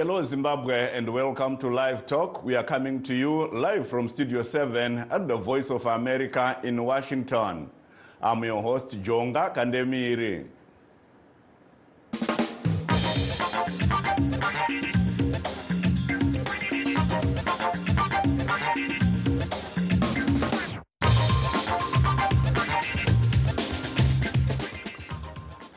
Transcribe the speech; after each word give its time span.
Hello, 0.00 0.22
Zimbabwe, 0.22 0.96
and 0.96 1.06
welcome 1.06 1.58
to 1.58 1.68
Live 1.68 2.06
Talk. 2.06 2.42
We 2.42 2.54
are 2.56 2.64
coming 2.64 3.02
to 3.02 3.14
you 3.14 3.48
live 3.48 3.86
from 3.86 4.08
Studio 4.08 4.40
7 4.40 4.96
at 4.96 5.28
the 5.28 5.36
Voice 5.36 5.68
of 5.68 5.84
America 5.84 6.58
in 6.62 6.82
Washington. 6.82 7.70
I'm 8.22 8.42
your 8.42 8.62
host, 8.62 9.02
Jonga 9.02 9.54
Kandemiri. 9.54 10.46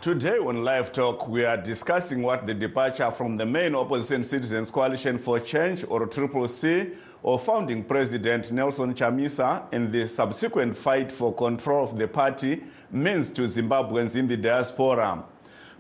Today 0.04 0.38
on 0.38 0.66
Live 0.66 0.92
Talk, 0.92 1.30
we 1.30 1.46
are 1.46 1.56
discussing 1.56 2.24
what 2.24 2.46
the 2.46 2.54
departure 2.54 3.10
from 3.10 3.38
the 3.38 3.46
main 3.46 3.74
opposition 3.74 4.22
Citizens 4.22 4.70
Coalition 4.70 5.18
for 5.18 5.40
Change, 5.40 5.86
or 5.88 6.06
Triple 6.08 6.46
C, 6.50 6.90
or 7.22 7.40
founding 7.40 7.86
president 7.86 8.52
Nelson 8.52 8.94
Chamisa, 8.94 9.64
and 9.72 9.94
the 9.94 10.06
subsequent 10.06 10.76
fight 10.76 11.10
for 11.10 11.34
control 11.34 11.86
of 11.86 11.98
the 11.98 12.06
party 12.06 12.62
means 12.92 13.30
to 13.30 13.44
Zimbabweans 13.44 14.18
in 14.18 14.28
the 14.28 14.36
diaspora. 14.36 15.24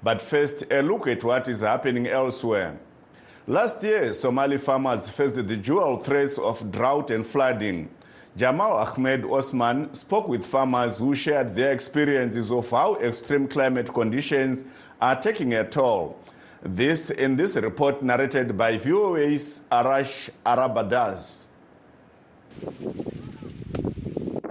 But 0.01 0.21
first, 0.21 0.63
a 0.71 0.81
look 0.81 1.05
at 1.07 1.21
what 1.25 1.49
is 1.49 1.59
happening 1.59 2.07
elsewhere. 2.07 2.79
Last 3.45 3.83
year, 3.83 4.13
Somali 4.13 4.57
farmers 4.57 5.09
faced 5.09 5.35
the 5.35 5.57
dual 5.57 5.97
threats 5.97 6.37
of 6.37 6.71
drought 6.71 7.11
and 7.11 7.27
flooding. 7.27 7.89
Jamal 8.35 8.77
Ahmed 8.77 9.25
Osman 9.25 9.93
spoke 9.93 10.27
with 10.27 10.43
farmers 10.43 10.97
who 10.97 11.13
shared 11.13 11.55
their 11.55 11.71
experiences 11.71 12.51
of 12.51 12.67
how 12.71 12.95
extreme 12.95 13.47
climate 13.47 13.93
conditions 13.93 14.63
are 14.99 15.19
taking 15.19 15.53
a 15.53 15.63
toll. 15.63 16.17
This 16.63 17.11
in 17.11 17.35
this 17.35 17.55
report 17.55 18.01
narrated 18.01 18.57
by 18.57 18.77
VOA's 18.77 19.61
Arash 19.71 20.31
Arabasadi. 20.45 21.41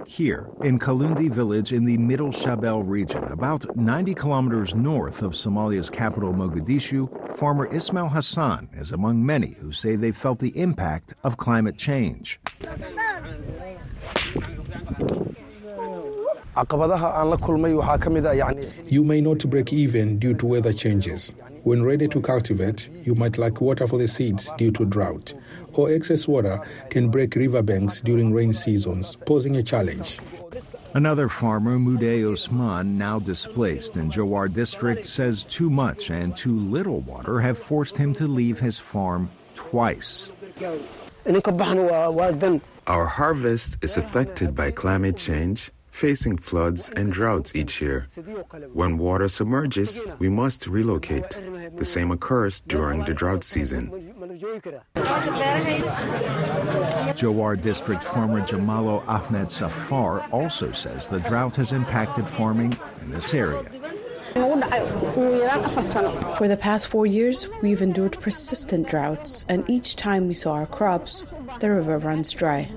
Here, 0.07 0.47
in 0.61 0.79
Kalundi 0.79 1.29
village 1.29 1.73
in 1.73 1.83
the 1.83 1.97
Middle 1.97 2.29
Shabelle 2.29 2.87
region, 2.87 3.23
about 3.25 3.75
90 3.75 4.13
kilometers 4.13 4.75
north 4.75 5.23
of 5.23 5.31
Somalia's 5.31 5.89
capital 5.89 6.31
Mogadishu, 6.31 7.35
farmer 7.35 7.65
Ismail 7.65 8.09
Hassan 8.09 8.69
is 8.73 8.91
among 8.91 9.25
many 9.25 9.53
who 9.59 9.71
say 9.71 9.95
they 9.95 10.11
felt 10.11 10.39
the 10.39 10.55
impact 10.57 11.15
of 11.23 11.37
climate 11.37 11.77
change. 11.77 12.39
You 18.85 19.03
may 19.03 19.21
not 19.21 19.49
break 19.49 19.73
even 19.73 20.19
due 20.19 20.35
to 20.35 20.45
weather 20.45 20.73
changes. 20.73 21.33
When 21.63 21.83
ready 21.83 22.07
to 22.09 22.21
cultivate, 22.21 22.89
you 23.03 23.15
might 23.15 23.39
lack 23.39 23.59
water 23.59 23.87
for 23.87 23.97
the 23.97 24.07
seeds 24.07 24.51
due 24.57 24.71
to 24.73 24.85
drought, 24.85 25.33
or 25.73 25.89
excess 25.89 26.27
water 26.27 26.61
can 26.89 27.09
break 27.09 27.35
riverbanks 27.35 28.01
during 28.01 28.33
rain 28.33 28.53
seasons, 28.53 29.15
posing 29.15 29.55
a 29.57 29.63
challenge. 29.63 30.19
Another 30.93 31.27
farmer, 31.27 31.79
Mude 31.79 32.23
Osman, 32.31 32.99
now 32.99 33.17
displaced 33.17 33.97
in 33.97 34.11
Jowar 34.11 34.53
district, 34.53 35.05
says 35.05 35.43
too 35.45 35.71
much 35.71 36.11
and 36.11 36.37
too 36.37 36.59
little 36.59 36.99
water 36.99 37.39
have 37.39 37.57
forced 37.57 37.97
him 37.97 38.13
to 38.13 38.27
leave 38.27 38.59
his 38.59 38.77
farm 38.77 39.27
twice. 39.55 40.31
Our 42.85 43.05
harvest 43.05 43.77
is 43.81 43.97
affected 43.97 44.53
by 44.53 44.69
climate 44.69 45.17
change, 45.17 45.71
facing 45.93 46.35
floods 46.35 46.89
and 46.89 47.13
droughts 47.13 47.55
each 47.55 47.79
year. 47.79 48.07
When 48.73 48.97
water 48.97 49.29
submerges, 49.29 50.01
we 50.17 50.27
must 50.27 50.65
relocate. 50.67 51.39
The 51.77 51.85
same 51.85 52.11
occurs 52.11 52.61
during 52.61 53.05
the 53.05 53.13
drought 53.13 53.43
season. 53.43 53.91
Jowhar 57.15 57.61
District 57.61 58.03
farmer 58.03 58.41
Jamalo 58.41 59.07
Ahmed 59.07 59.51
Safar 59.51 60.21
also 60.31 60.71
says 60.71 61.07
the 61.07 61.19
drought 61.19 61.55
has 61.57 61.71
impacted 61.71 62.27
farming 62.27 62.75
in 63.01 63.11
this 63.11 63.33
area. 63.33 63.63
For 66.37 66.47
the 66.47 66.57
past 66.59 66.87
four 66.87 67.05
years, 67.05 67.47
we've 67.61 67.83
endured 67.83 68.19
persistent 68.19 68.87
droughts, 68.87 69.45
and 69.47 69.63
each 69.69 69.95
time 69.95 70.27
we 70.27 70.33
saw 70.33 70.53
our 70.53 70.65
crops, 70.65 71.27
the 71.59 71.69
river 71.69 71.99
runs 71.99 72.31
dry. 72.31 72.71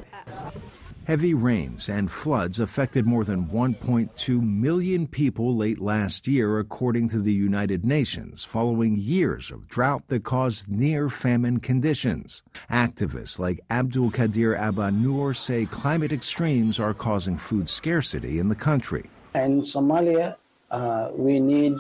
Heavy 1.07 1.35
rains 1.35 1.89
and 1.89 2.11
floods 2.11 2.59
affected 2.59 3.07
more 3.07 3.23
than 3.23 3.47
1.2 3.47 4.43
million 4.43 5.07
people 5.07 5.55
late 5.55 5.81
last 5.81 6.27
year, 6.27 6.59
according 6.59 7.09
to 7.11 7.21
the 7.21 7.33
United 7.33 7.87
Nations, 7.87 8.45
following 8.45 8.97
years 8.97 9.53
of 9.53 9.69
drought 9.69 10.03
that 10.09 10.25
caused 10.25 10.69
near 10.69 11.09
famine 11.09 11.61
conditions. 11.61 12.43
Activists 12.73 13.39
like 13.39 13.61
Abdul 13.71 14.11
Kadir 14.11 14.57
Abba 14.57 14.91
Noor 14.91 15.33
say 15.33 15.65
climate 15.67 16.13
extremes 16.13 16.81
are 16.81 16.93
causing 16.93 17.37
food 17.37 17.69
scarcity 17.69 18.41
in 18.41 18.49
the 18.49 18.57
country. 18.57 19.09
In 19.37 19.61
Somalia, 19.61 20.35
uh, 20.73 21.11
we 21.15 21.39
need 21.39 21.77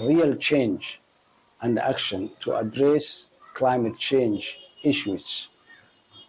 real 0.00 0.36
change 0.36 1.00
and 1.60 1.76
action 1.80 2.30
to 2.42 2.54
address 2.54 3.30
climate 3.54 3.98
change 3.98 4.60
issues 4.84 5.48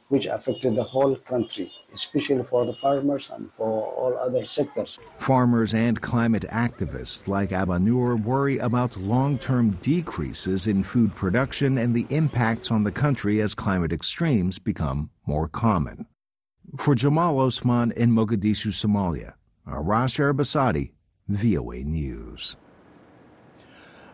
which 0.09 0.25
affected 0.27 0.75
the 0.75 0.83
whole 0.83 1.15
country, 1.15 1.71
especially 1.93 2.43
for 2.43 2.65
the 2.65 2.73
farmers 2.73 3.31
and 3.31 3.49
for 3.57 3.67
all 3.67 4.17
other 4.17 4.45
sectors. 4.45 4.99
Farmers 5.17 5.73
and 5.73 5.99
climate 5.99 6.45
activists 6.51 7.27
like 7.27 7.49
Abanur 7.49 8.21
worry 8.23 8.57
about 8.59 8.97
long 8.97 9.37
term 9.37 9.71
decreases 9.81 10.67
in 10.67 10.83
food 10.83 11.15
production 11.15 11.77
and 11.77 11.95
the 11.95 12.05
impacts 12.09 12.71
on 12.71 12.83
the 12.83 12.91
country 12.91 13.41
as 13.41 13.55
climate 13.55 13.91
extremes 13.91 14.59
become 14.59 15.09
more 15.25 15.47
common. 15.47 16.05
For 16.77 16.95
Jamal 16.95 17.39
Osman 17.39 17.91
in 17.93 18.11
Mogadishu, 18.11 18.71
Somalia, 18.73 19.33
Arash 19.67 20.19
Arabasadi, 20.19 20.91
VOA 21.27 21.83
News. 21.83 22.57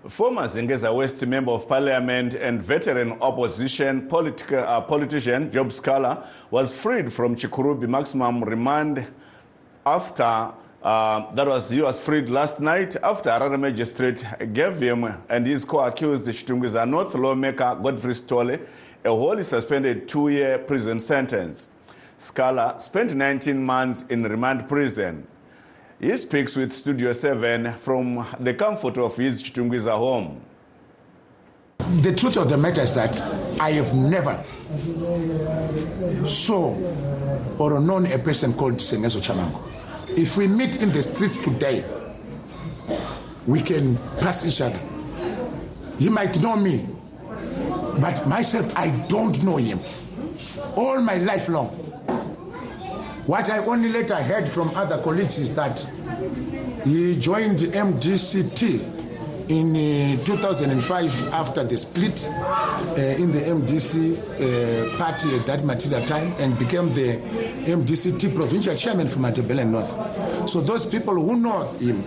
Former 0.08 0.48
Zengeza 0.48 0.92
West 0.94 1.24
Member 1.28 1.52
of 1.52 1.68
Parliament 1.68 2.34
and 2.34 2.60
veteran 2.60 3.12
opposition 3.22 4.10
politica, 4.10 4.68
uh, 4.68 4.82
politician 4.82 5.52
Job 5.52 5.68
Sikhala 5.70 6.26
was 6.50 6.74
freed 6.74 7.14
from 7.14 7.36
Chikurubi 7.36 7.88
maximum 7.88 8.44
remand 8.44 9.06
after 9.86 10.54
uh, 10.82 11.32
that 11.34 11.46
was 11.46 11.70
he 11.70 11.84
was 11.84 12.00
freed 12.00 12.30
last 12.30 12.60
night 12.60 12.96
after 13.04 13.30
Harare 13.30 13.60
magistrate 13.60 14.26
gave 14.54 14.80
him 14.80 15.04
and 15.30 15.46
his 15.46 15.64
co-accused 15.64 16.26
Chitungwiza 16.26 16.90
North 16.90 17.14
lawmaker 17.14 17.78
Godfrey 17.80 18.16
Sithole 18.16 18.66
a 19.06 19.10
wholly 19.10 19.44
suspended 19.44 20.08
two-year 20.08 20.58
prison 20.58 21.00
sentence. 21.00 21.70
Sikhala 22.18 22.82
spent 22.82 23.14
19 23.14 23.64
months 23.64 24.08
in 24.08 24.24
remand 24.24 24.68
prison. 24.68 25.28
He 26.02 26.18
speaks 26.18 26.56
with 26.56 26.74
Studio 26.74 27.12
7 27.12 27.74
from 27.74 28.26
the 28.40 28.56
comfort 28.56 28.98
of 28.98 29.16
his 29.16 29.44
Chitungwiza 29.44 29.96
home. 29.96 30.42
The 32.02 32.16
truth 32.16 32.38
of 32.38 32.50
the 32.50 32.58
matter 32.58 32.82
is 32.82 32.96
that 32.96 33.22
I 33.60 33.74
have 33.74 33.94
never 33.94 34.44
saw 36.26 36.76
or 37.60 37.80
known 37.80 38.08
a 38.08 38.18
person 38.18 38.54
called 38.54 38.78
Sengezo 38.78 39.22
Tshabangu. 39.22 40.18
If 40.18 40.38
we 40.38 40.48
meet 40.48 40.82
in 40.82 40.90
the 40.92 41.04
streets 41.04 41.38
today, 41.38 41.86
we 43.46 43.62
can 43.62 43.96
pass 44.22 44.44
each 44.44 44.62
other. 44.62 44.80
He 46.00 46.10
might 46.10 46.36
know 46.42 46.56
me, 46.56 46.88
but 48.00 48.26
myself, 48.28 48.76
I 48.76 48.90
don't 49.08 49.44
know 49.44 49.58
him. 49.58 49.80
All 50.76 51.00
my 51.00 51.18
life 51.18 51.48
long. 51.48 51.91
What 53.28 53.50
I 53.50 53.60
only 53.60 53.90
later 53.90 54.16
heard 54.16 54.48
from 54.48 54.70
other 54.76 54.98
colleagues 55.02 55.38
is 55.38 55.56
that 55.56 55.80
he 56.84 57.20
joined 57.20 57.60
MDCT 57.60 59.02
in 59.50 59.76
uh, 60.20 60.24
2005 60.26 61.34
after 61.34 61.64
the 61.64 61.78
split 61.78 62.28
uh, 62.28 62.96
in 62.96 63.32
the 63.32 63.42
MDC 63.42 64.18
uh, 64.18 64.98
party 64.98 65.36
at 65.38 65.46
that 65.46 65.64
material 65.66 66.06
time 66.08 66.34
and 66.40 66.58
became 66.58 66.94
the 66.94 67.18
MDCT 67.70 68.34
provincial 68.36 68.76
chairman 68.76 69.08
for 69.08 69.20
Matabele 69.20 69.68
North. 69.68 70.50
So 70.50 70.62
those 70.62 70.86
people 70.86 71.14
who 71.14 71.36
know 71.36 71.68
him 71.74 72.04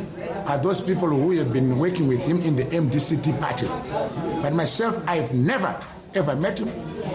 are 0.46 0.58
those 0.58 0.80
people 0.80 1.08
who 1.08 1.30
have 1.32 1.52
been 1.52 1.78
working 1.78 2.08
with 2.08 2.26
him 2.26 2.40
in 2.42 2.56
the 2.56 2.64
MDCT 2.64 3.38
party. 3.40 3.66
But 4.42 4.52
myself, 4.52 5.00
I've 5.06 5.32
never 5.32 5.78
ever 6.14 6.34
met 6.36 6.58
him. 6.58 6.68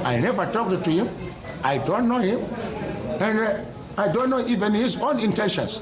I 0.05 0.19
never 0.19 0.45
talked 0.51 0.83
to 0.83 0.91
him. 0.91 1.09
I 1.63 1.77
don't 1.79 2.07
know 2.07 2.19
him. 2.19 2.39
And 3.19 3.39
uh, 3.39 3.59
I 3.99 4.07
don't 4.07 4.29
know 4.29 4.39
even 4.47 4.73
his 4.73 5.01
own 5.01 5.19
intentions. 5.19 5.81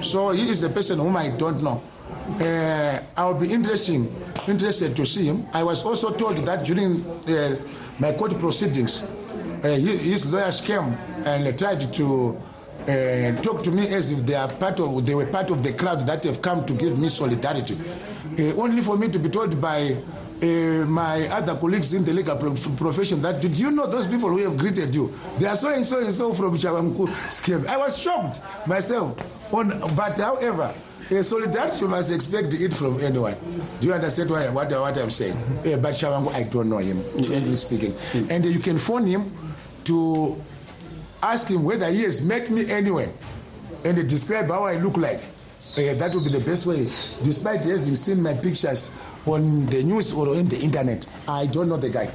So 0.00 0.30
he 0.30 0.48
is 0.48 0.62
a 0.62 0.70
person 0.70 1.00
whom 1.00 1.16
I 1.16 1.30
don't 1.30 1.60
know. 1.60 1.82
Uh, 2.40 3.00
I 3.16 3.26
would 3.28 3.40
be 3.40 3.52
interesting, 3.52 4.14
interested 4.46 4.94
to 4.94 5.04
see 5.04 5.24
him. 5.26 5.44
I 5.52 5.64
was 5.64 5.84
also 5.84 6.12
told 6.12 6.36
that 6.46 6.64
during 6.64 7.04
uh, 7.04 7.56
my 7.98 8.12
court 8.12 8.38
proceedings, 8.38 9.02
uh, 9.02 9.68
his 9.70 10.30
lawyers 10.30 10.60
came 10.60 10.96
and 11.24 11.58
tried 11.58 11.80
to 11.94 12.40
uh, 12.88 13.42
talk 13.42 13.62
to 13.64 13.70
me 13.70 13.88
as 13.88 14.12
if 14.12 14.20
they 14.26 14.34
are 14.34 14.48
part 14.48 14.78
of 14.80 15.04
they 15.06 15.14
were 15.14 15.26
part 15.26 15.50
of 15.50 15.62
the 15.62 15.72
crowd 15.72 16.02
that 16.06 16.24
have 16.24 16.40
come 16.42 16.64
to 16.66 16.72
give 16.74 16.98
me 16.98 17.08
solidarity. 17.08 17.76
Uh, 18.38 18.54
only 18.60 18.82
for 18.82 18.96
me 18.96 19.08
to 19.08 19.18
be 19.18 19.28
told 19.28 19.60
by 19.60 19.96
uh, 20.42 20.46
my 20.46 21.26
other 21.28 21.56
colleagues 21.56 21.92
in 21.94 22.04
the 22.04 22.12
legal 22.12 22.36
pro- 22.36 22.54
profession 22.76 23.22
that 23.22 23.40
did 23.40 23.56
you 23.56 23.70
know 23.70 23.86
those 23.90 24.06
people 24.06 24.28
who 24.28 24.38
have 24.38 24.56
greeted 24.56 24.94
you? 24.94 25.12
They 25.38 25.46
are 25.46 25.56
so 25.56 25.72
and 25.72 25.84
so 25.86 25.98
and 25.98 26.12
so 26.12 26.34
from 26.34 26.56
Chavanku 26.58 27.08
scheme. 27.32 27.66
I 27.68 27.76
was 27.76 27.98
shocked 27.98 28.40
myself. 28.66 29.18
On, 29.54 29.68
but 29.96 30.18
however, 30.18 30.74
uh, 31.10 31.22
solidarity 31.22 31.78
you 31.80 31.88
must 31.88 32.12
expect 32.12 32.52
it 32.54 32.74
from 32.74 33.00
anyone. 33.00 33.36
Do 33.80 33.86
you 33.88 33.94
understand 33.94 34.28
what, 34.30 34.52
what, 34.52 34.70
what 34.70 34.98
I'm 34.98 35.10
saying? 35.10 35.36
Uh, 35.36 35.76
but 35.78 35.94
Tshabangu, 35.94 36.34
I 36.34 36.42
don't 36.42 36.68
know 36.68 36.78
him, 36.78 37.02
frankly 37.24 37.56
speaking. 37.56 37.94
And 38.30 38.44
you 38.44 38.58
can 38.58 38.78
phone 38.78 39.06
him 39.06 39.32
to 39.84 40.36
ask 41.22 41.48
him 41.48 41.64
whether 41.64 41.86
he 41.90 42.02
has 42.02 42.24
met 42.24 42.50
me 42.50 42.70
anywhere 42.70 43.10
and 43.84 44.08
describe 44.08 44.48
how 44.48 44.64
I 44.64 44.76
look 44.76 44.96
like. 44.96 45.20
Uh, 45.76 45.94
that 45.94 46.14
would 46.14 46.24
be 46.24 46.30
the 46.30 46.40
best 46.40 46.66
way. 46.66 46.88
Despite 47.22 47.64
having 47.64 47.96
seen 47.96 48.22
my 48.22 48.34
pictures 48.34 48.94
on 49.26 49.66
the 49.66 49.82
news 49.82 50.12
or 50.12 50.28
on 50.30 50.48
the 50.48 50.58
internet, 50.58 51.06
I 51.28 51.46
don't 51.46 51.68
know 51.68 51.76
the 51.76 51.90
guy. 51.90 52.10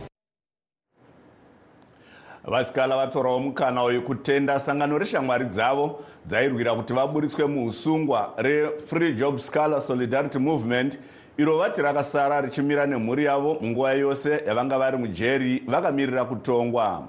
vasikala 2.45 2.95
vatorawo 2.97 3.39
mukana 3.39 3.83
wekutenda 3.83 4.59
sangano 4.59 4.97
reshamwari 4.97 5.45
dzavo 5.45 5.99
dzairwira 6.25 6.75
kuti 6.75 6.93
vaburitswe 6.93 7.45
muusungwa 7.45 8.33
refree 8.37 9.13
job 9.13 9.37
scalar 9.39 9.81
solidarity 9.81 10.39
movement 10.39 10.99
iro 11.37 11.57
vati 11.57 11.81
rakasara 11.81 12.41
richimira 12.41 12.85
nemhuri 12.85 13.25
yavo 13.25 13.57
munguva 13.61 13.93
yose 13.93 14.41
yavanga 14.47 14.77
vari 14.79 14.97
mujeri 14.97 15.63
vakamirira 15.67 16.25
kutongwa 16.25 17.07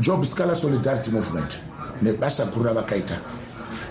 job 0.00 0.24
scalar 0.24 0.56
solidarity 0.56 1.10
movement 1.10 1.60
nebasa 2.02 2.46
guru 2.46 2.64
ravakaita. 2.64 3.14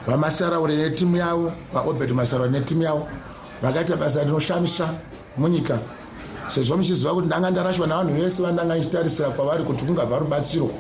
Vamasaraure 0.08 0.76
netimu 0.76 1.18
yavo 1.18 1.52
vaobert 1.74 2.12
masaraure 2.12 2.52
netimu 2.52 2.84
yavo 2.84 3.08
vakaita 3.62 3.96
basa 3.96 4.24
rinoshamisa 4.24 4.90
munyika. 5.38 5.80
Sezvo 6.48 6.78
muchiziva 6.78 7.14
kuti 7.14 7.28
ndanga 7.28 7.52
ndarashwa 7.52 7.88
navanhu 7.88 8.14
vese 8.14 8.44
vandanga 8.44 8.76
nchitarisira 8.76 9.30
kwavari 9.30 9.64
kuti 9.64 9.86
kungabva 9.86 10.20
rubatsiro 10.20 10.72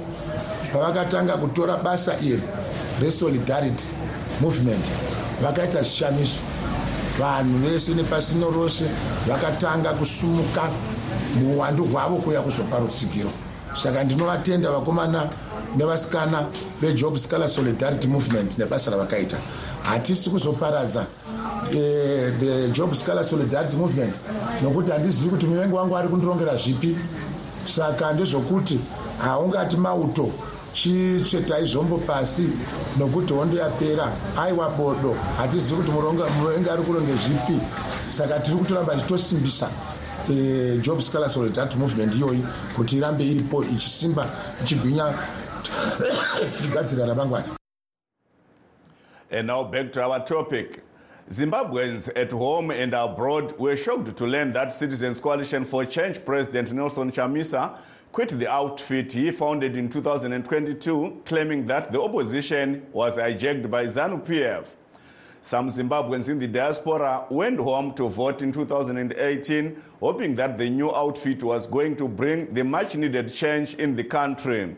pavakatanga 0.74 1.38
kutora 1.38 1.78
basa 1.78 2.20
iri 2.22 2.44
resolidarity 3.02 3.84
movement 4.42 4.86
vakaita 5.44 5.84
zvishamiso 5.84 6.40
vanhu 7.20 7.58
vese 7.58 7.94
nepasino 7.94 8.52
rose 8.52 8.86
vakatanga 9.28 9.94
kusumuka 9.94 10.70
muuwandu 11.36 11.86
hwavo 11.86 12.16
kuuya 12.16 12.42
kuzopa 12.42 12.80
rutsigiro 12.80 13.30
saka 13.74 14.04
ndinovatenda 14.04 14.71
vakomana 14.71 15.30
nevasikana 15.75 16.48
vejob 16.81 17.18
scalar 17.18 17.50
solidarity 17.50 18.07
movement 18.07 18.57
nebasa 18.57 18.92
ravakaita. 18.92 19.38
Hatisi 19.83 20.30
kuzoparadza 20.30 21.06
eh, 21.71 22.33
the 22.39 22.69
job 22.71 22.94
scalar 22.94 23.24
solidarity 23.24 23.77
movement 23.77 24.13
nokuti 24.63 24.92
handizivi 24.92 25.30
kuti 25.30 25.45
muvengi 25.45 25.74
wangu 25.74 25.98
ari 25.98 26.07
kundirongera 26.07 26.57
zvipi. 26.57 26.98
Saka 27.66 28.13
ndezvokuti 28.13 28.80
haungati 29.21 29.77
mauto 29.77 30.30
chitsvetai 30.74 31.66
zvombo 31.66 31.98
pasi 31.98 32.50
nokuti 33.00 33.33
hondo 33.33 33.57
yapera. 33.57 34.12
Aiwa 34.38 34.69
bodo 34.69 35.16
hatizivi 35.38 35.81
kuti 35.81 35.92
muvengi 35.92 36.69
ari 36.69 36.83
kuronge 36.83 37.13
zvipi. 37.13 37.60
Saka 38.10 38.39
tiri 38.39 38.57
kutoramba 38.57 38.95
tichitosimbisa 38.95 39.66
eh, 39.66 39.89
job 40.81 41.02
sikhala 41.02 41.30
solidarity 41.30 41.78
movement 41.78 42.14
kuti 42.76 42.98
irambe 42.98 43.24
iripo 43.24 43.64
ichisimba 43.64 44.30
ichigwinya 44.64 45.14
And 49.31 49.48
now 49.48 49.64
back 49.64 49.94
to 49.94 50.04
our 50.04 50.26
topic. 50.26 50.84
Zimbabweans 51.30 52.10
at 52.16 52.31
home 52.31 52.72
and 52.72 52.94
abroad 52.94 53.58
were 53.60 53.78
shocked 53.78 54.18
to 54.18 54.26
learn 54.26 54.52
that 54.54 54.74
Citizens 54.74 55.20
Coalition 55.20 55.66
for 55.66 55.86
Change 55.86 56.26
President 56.26 56.74
Nelson 56.74 57.12
Chamisa 57.12 57.78
quit 58.12 58.40
the 58.40 58.50
outfit 58.50 59.12
he 59.12 59.30
founded 59.30 59.78
in 59.78 59.90
2022, 59.90 61.22
claiming 61.26 61.68
that 61.68 61.92
the 61.92 62.02
opposition 62.02 62.88
was 62.92 63.18
hijacked 63.18 63.70
by 63.70 63.86
ZANU 63.86 64.26
PF. 64.26 64.66
Some 65.42 65.72
Zimbabweans 65.72 66.28
in 66.28 66.38
the 66.38 66.48
diaspora 66.48 67.26
went 67.30 67.60
home 67.60 67.94
to 67.94 68.10
vote 68.10 68.42
in 68.42 68.52
2018, 68.52 69.82
hoping 70.02 70.36
that 70.36 70.58
the 70.58 70.70
new 70.70 70.94
outfit 70.94 71.44
was 71.44 71.66
going 71.66 71.96
to 71.96 72.08
bring 72.10 72.54
the 72.54 72.64
much 72.64 72.96
needed 72.96 73.32
change 73.32 73.76
in 73.76 73.96
the 73.96 74.04
country. 74.04 74.76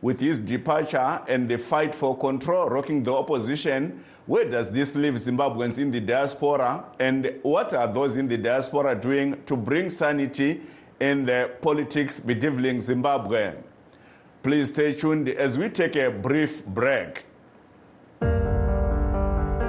With 0.00 0.18
his 0.18 0.38
departure 0.38 1.20
and 1.28 1.48
the 1.48 1.58
fight 1.58 1.94
for 1.94 2.16
control 2.16 2.68
rocking 2.68 3.02
the 3.02 3.12
opposition, 3.12 4.02
where 4.26 4.48
does 4.48 4.70
this 4.70 4.94
leave 4.94 5.14
Zimbabweans 5.14 5.78
in 5.78 5.90
the 5.90 6.00
diaspora? 6.00 6.84
And 6.98 7.38
what 7.42 7.74
are 7.74 7.92
those 7.92 8.16
in 8.16 8.28
the 8.28 8.38
diaspora 8.38 8.94
doing 8.94 9.42
to 9.44 9.56
bring 9.56 9.90
sanity 9.90 10.62
in 11.00 11.26
the 11.26 11.50
politics 11.60 12.18
bedeviling 12.18 12.80
Zimbabwe? 12.80 13.54
Please 14.42 14.70
stay 14.70 14.94
tuned 14.94 15.28
as 15.28 15.58
we 15.58 15.68
take 15.68 15.96
a 15.96 16.10
brief 16.10 16.64
break. 16.64 17.26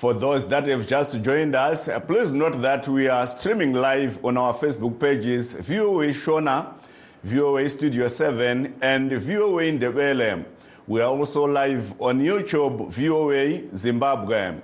For 0.00 0.14
those 0.14 0.46
that 0.48 0.66
have 0.66 0.86
just 0.86 1.20
joined 1.20 1.54
us, 1.54 1.86
uh, 1.86 2.00
please 2.00 2.32
note 2.32 2.62
that 2.62 2.88
we 2.88 3.06
are 3.08 3.26
streaming 3.26 3.74
live 3.74 4.24
on 4.24 4.38
our 4.38 4.54
Facebook 4.54 4.98
pages 4.98 5.52
VOA 5.52 6.06
Shona, 6.06 6.72
VOA 7.22 7.68
Studio 7.68 8.08
7, 8.08 8.76
and 8.80 9.12
VOA 9.12 9.64
Ndebele. 9.64 10.46
We 10.86 11.02
are 11.02 11.10
also 11.10 11.44
live 11.44 11.92
on 12.00 12.18
YouTube, 12.18 12.88
VOA 12.88 13.76
Zimbabwe. 13.76 14.54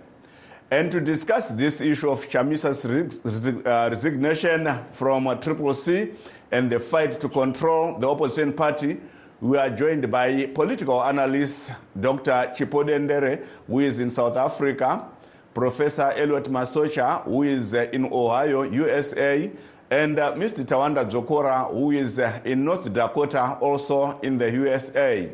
And 0.70 0.90
to 0.90 1.02
discuss 1.02 1.48
this 1.48 1.82
issue 1.82 2.08
of 2.08 2.26
Chamisa's 2.30 2.86
uh, 2.86 3.88
resignation 3.90 4.66
from 4.92 5.38
Triple 5.40 5.74
C 5.74 6.12
and 6.50 6.72
the 6.72 6.80
fight 6.80 7.20
to 7.20 7.28
control 7.28 7.98
the 7.98 8.08
opposition 8.08 8.54
party, 8.54 8.98
we 9.42 9.58
are 9.58 9.68
joined 9.68 10.10
by 10.10 10.46
political 10.46 11.04
analyst 11.04 11.72
Dr. 12.00 12.52
Chipo 12.56 12.82
Dendere, 12.86 13.44
who 13.66 13.80
is 13.80 14.00
in 14.00 14.08
South 14.08 14.38
Africa, 14.38 15.10
Professor 15.56 16.12
Elliot 16.14 16.50
Masocha, 16.50 17.24
who 17.24 17.42
is 17.42 17.72
uh, 17.72 17.88
in 17.90 18.04
Ohio, 18.12 18.64
USA, 18.64 19.50
and 19.90 20.18
uh, 20.18 20.34
Mr. 20.34 20.62
Tawanda 20.66 21.10
Dzokora, 21.10 21.72
who 21.72 21.92
is 21.92 22.18
uh, 22.18 22.42
in 22.44 22.62
North 22.62 22.92
Dakota, 22.92 23.56
also 23.62 24.20
in 24.20 24.36
the 24.36 24.50
USA. 24.50 25.32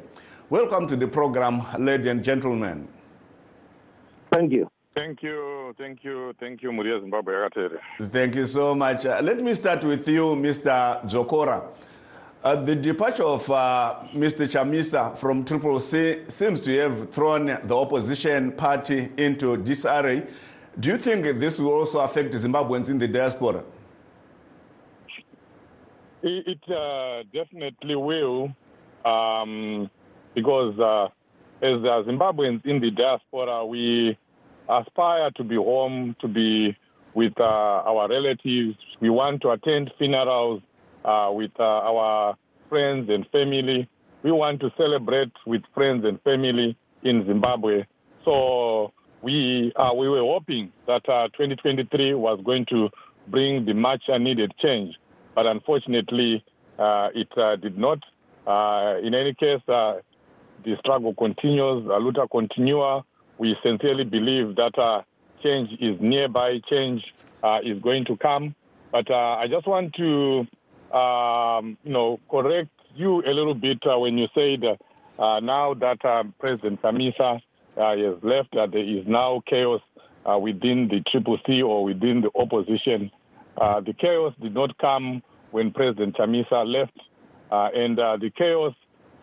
Welcome 0.49 0.87
to 0.87 0.95
the 0.95 1.09
program, 1.09 1.67
ladies 1.76 2.07
and 2.07 2.23
gentlemen. 2.23 2.87
Thank 4.31 4.52
you. 4.52 4.71
Thank 4.95 5.25
you, 5.25 5.75
thank 5.76 6.05
you, 6.05 6.33
thank 6.38 6.62
you, 6.62 6.71
Muria 6.71 7.00
Zimbabwe 7.00 7.35
Thank 8.00 8.37
you 8.37 8.47
so 8.47 8.76
much. 8.76 9.05
Uh, 9.05 9.19
let 9.25 9.41
me 9.41 9.55
start 9.55 9.83
with 9.83 10.07
you, 10.07 10.37
Mr. 10.37 11.05
Dzokora. 11.05 11.64
Uh, 12.43 12.57
the 12.57 12.75
departure 12.75 13.23
of 13.23 13.49
uh, 13.53 14.01
Mr. 14.13 14.49
Chamisa 14.49 15.17
from 15.17 15.45
Triple 15.45 15.79
C 15.79 16.23
seems 16.27 16.61
to 16.63 16.77
have 16.77 17.11
thrown 17.11 17.47
the 17.47 17.77
opposition 17.77 18.51
party 18.51 19.11
into 19.17 19.57
disarray. 19.59 20.27
Do 20.81 20.89
you 20.89 20.99
think 20.99 21.39
this 21.39 21.61
will 21.61 21.73
also 21.73 22.01
affect 22.01 22.35
Zimbabweans 22.35 22.89
in 22.89 22.99
the 22.99 23.07
diaspora? 23.07 23.63
It, 26.25 26.59
it 26.67 26.73
uh, 26.73 27.23
definitely 27.33 27.95
will, 27.95 28.53
um, 29.05 29.89
because 30.35 30.77
uh, 30.81 31.05
as 31.65 31.81
Zimbabweans 32.07 32.67
in 32.67 32.81
the 32.81 32.91
diaspora, 32.91 33.65
we 33.65 34.19
aspire 34.69 35.31
to 35.37 35.45
be 35.45 35.55
home, 35.55 36.17
to 36.21 36.27
be 36.27 36.77
with 37.15 37.35
uh, 37.39 37.45
our 37.45 38.09
relatives. 38.09 38.77
We 39.01 39.11
want 39.11 39.43
to 39.43 39.51
attend 39.51 39.93
funerals 39.97 40.61
with 41.32 41.52
uh, 41.59 41.62
our 41.62 42.37
friends 42.68 43.09
and 43.11 43.26
family. 43.30 43.88
We 44.23 44.30
want 44.32 44.61
to 44.61 44.71
celebrate 44.76 45.32
with 45.47 45.62
friends 45.75 46.04
and 46.04 46.21
family 46.23 46.76
in 47.02 47.26
Zimbabwe. 47.26 47.85
So 48.25 48.92
we 49.23 49.73
uh, 49.76 49.92
we 49.94 50.09
were 50.09 50.21
hoping 50.21 50.73
that 50.87 51.04
2023 51.04 52.14
was 52.14 52.40
going 52.44 52.66
to 52.71 52.88
bring 53.28 53.64
the 53.64 53.75
much 53.75 54.02
needed 54.09 54.52
change, 54.61 54.94
but 55.35 55.47
unfortunately, 55.47 56.44
it 56.78 57.61
did 57.62 57.78
not. 57.78 57.99
in 59.04 59.14
any 59.14 59.35
case, 59.35 59.61
the 60.64 60.76
struggle 60.78 61.14
continues, 61.14 61.85
the 61.85 61.94
luta 61.94 62.28
continua. 62.30 63.04
We 63.38 63.56
sincerely 63.62 64.04
believe 64.04 64.56
that 64.56 64.78
uh, 64.78 65.02
change 65.42 65.71
is 65.80 66.00
nearby, 66.00 66.61
change 66.71 67.02
uh, 67.42 67.59
is 67.64 67.80
going 67.82 68.04
to 68.06 68.16
come. 68.16 68.54
But 68.90 69.11
uh, 69.11 69.14
I 69.14 69.47
just 69.49 69.66
want 69.66 69.94
to, 69.94 70.47
um, 70.93 71.77
you 71.85 71.93
know, 71.93 72.21
correct 72.31 72.71
you 72.95 73.23
a 73.25 73.33
little 73.33 73.55
bit 73.55 73.79
uh, 73.87 73.99
when 73.99 74.19
you 74.19 74.27
said 74.35 74.63
uh, 75.19 75.41
now 75.41 75.75
that 75.75 76.05
uh, 76.05 76.25
President 76.39 76.81
Chamisa 76.83 77.41
has 77.77 78.23
left, 78.23 78.53
that 78.53 78.69
there 78.73 78.85
is 78.85 79.05
now 79.07 79.43
chaos 79.49 79.81
within 80.41 80.89
the 80.89 81.03
Triple 81.11 81.39
C 81.47 81.63
or 81.63 81.85
within 81.85 82.23
the 82.23 82.31
opposition. 82.39 83.11
the 83.57 83.95
chaos 83.99 84.35
did 84.43 84.55
not 84.55 84.77
come 84.79 85.23
when 85.51 85.71
President 85.73 86.17
Chamisa 86.17 86.67
left, 86.67 86.99
and 87.51 87.97
the 87.97 88.31
chaos 88.37 88.75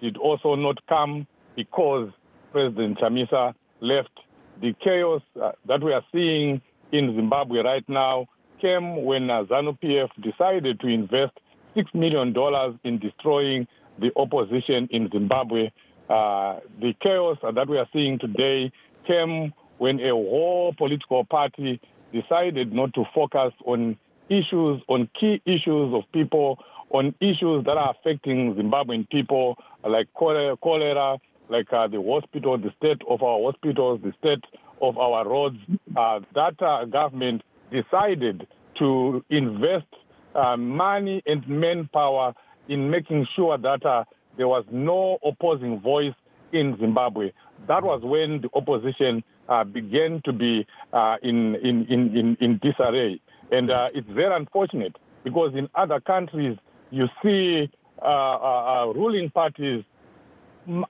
did 0.01 0.17
also 0.17 0.55
not 0.55 0.77
come 0.87 1.27
because 1.55 2.09
President 2.51 2.97
Chamisa 2.97 3.53
left. 3.81 4.11
The 4.61 4.73
chaos 4.83 5.21
uh, 5.41 5.51
that 5.67 5.83
we 5.83 5.93
are 5.93 6.03
seeing 6.11 6.61
in 6.91 7.15
Zimbabwe 7.15 7.59
right 7.59 7.87
now 7.87 8.27
came 8.61 9.05
when 9.05 9.29
uh, 9.29 9.43
ZANU 9.43 9.77
PF 9.79 10.09
decided 10.21 10.79
to 10.81 10.87
invest 10.87 11.33
$6 11.75 11.95
million 11.95 12.33
in 12.83 12.99
destroying 12.99 13.67
the 13.99 14.11
opposition 14.15 14.87
in 14.91 15.09
Zimbabwe. 15.11 15.71
Uh, 16.09 16.59
the 16.79 16.93
chaos 17.01 17.37
that 17.43 17.67
we 17.67 17.77
are 17.77 17.87
seeing 17.93 18.17
today 18.17 18.71
came 19.05 19.53
when 19.77 19.99
a 19.99 20.09
whole 20.09 20.73
political 20.77 21.23
party 21.25 21.79
decided 22.11 22.73
not 22.73 22.93
to 22.93 23.03
focus 23.13 23.53
on 23.65 23.97
issues, 24.29 24.81
on 24.87 25.09
key 25.19 25.41
issues 25.45 25.93
of 25.93 26.03
people, 26.11 26.59
on 26.91 27.13
issues 27.21 27.63
that 27.65 27.77
are 27.77 27.91
affecting 27.91 28.55
Zimbabwean 28.55 29.07
people 29.09 29.55
like 29.87 30.07
cholera, 30.13 31.17
like 31.49 31.71
uh, 31.73 31.87
the 31.87 32.01
hospital, 32.01 32.57
the 32.57 32.71
state 32.77 33.01
of 33.07 33.21
our 33.23 33.51
hospitals, 33.51 33.99
the 34.03 34.13
state 34.19 34.43
of 34.81 34.97
our 34.97 35.27
roads. 35.27 35.57
Uh, 35.95 36.19
that 36.35 36.61
uh, 36.61 36.85
government 36.85 37.43
decided 37.71 38.47
to 38.77 39.23
invest 39.29 39.85
uh, 40.35 40.57
money 40.57 41.21
and 41.25 41.47
manpower 41.47 42.33
in 42.67 42.89
making 42.89 43.27
sure 43.35 43.57
that 43.57 43.85
uh, 43.85 44.03
there 44.37 44.47
was 44.47 44.63
no 44.71 45.17
opposing 45.25 45.79
voice 45.79 46.13
in 46.53 46.77
Zimbabwe. 46.79 47.31
That 47.67 47.83
was 47.83 48.01
when 48.03 48.41
the 48.41 48.49
opposition 48.53 49.23
uh, 49.47 49.63
began 49.63 50.21
to 50.25 50.33
be 50.33 50.65
in, 51.23 51.55
in, 51.55 51.85
in, 51.89 52.37
in, 52.39 52.59
disarray. 52.61 53.19
And 53.51 53.69
it's 53.95 54.09
very 54.09 54.35
unfortunate 54.35 54.95
because 55.23 55.53
in 55.55 55.67
other 55.75 55.99
countries, 55.99 56.57
you 56.91 57.07
see 57.23 57.69
ruling 58.01 59.29
parties 59.31 59.83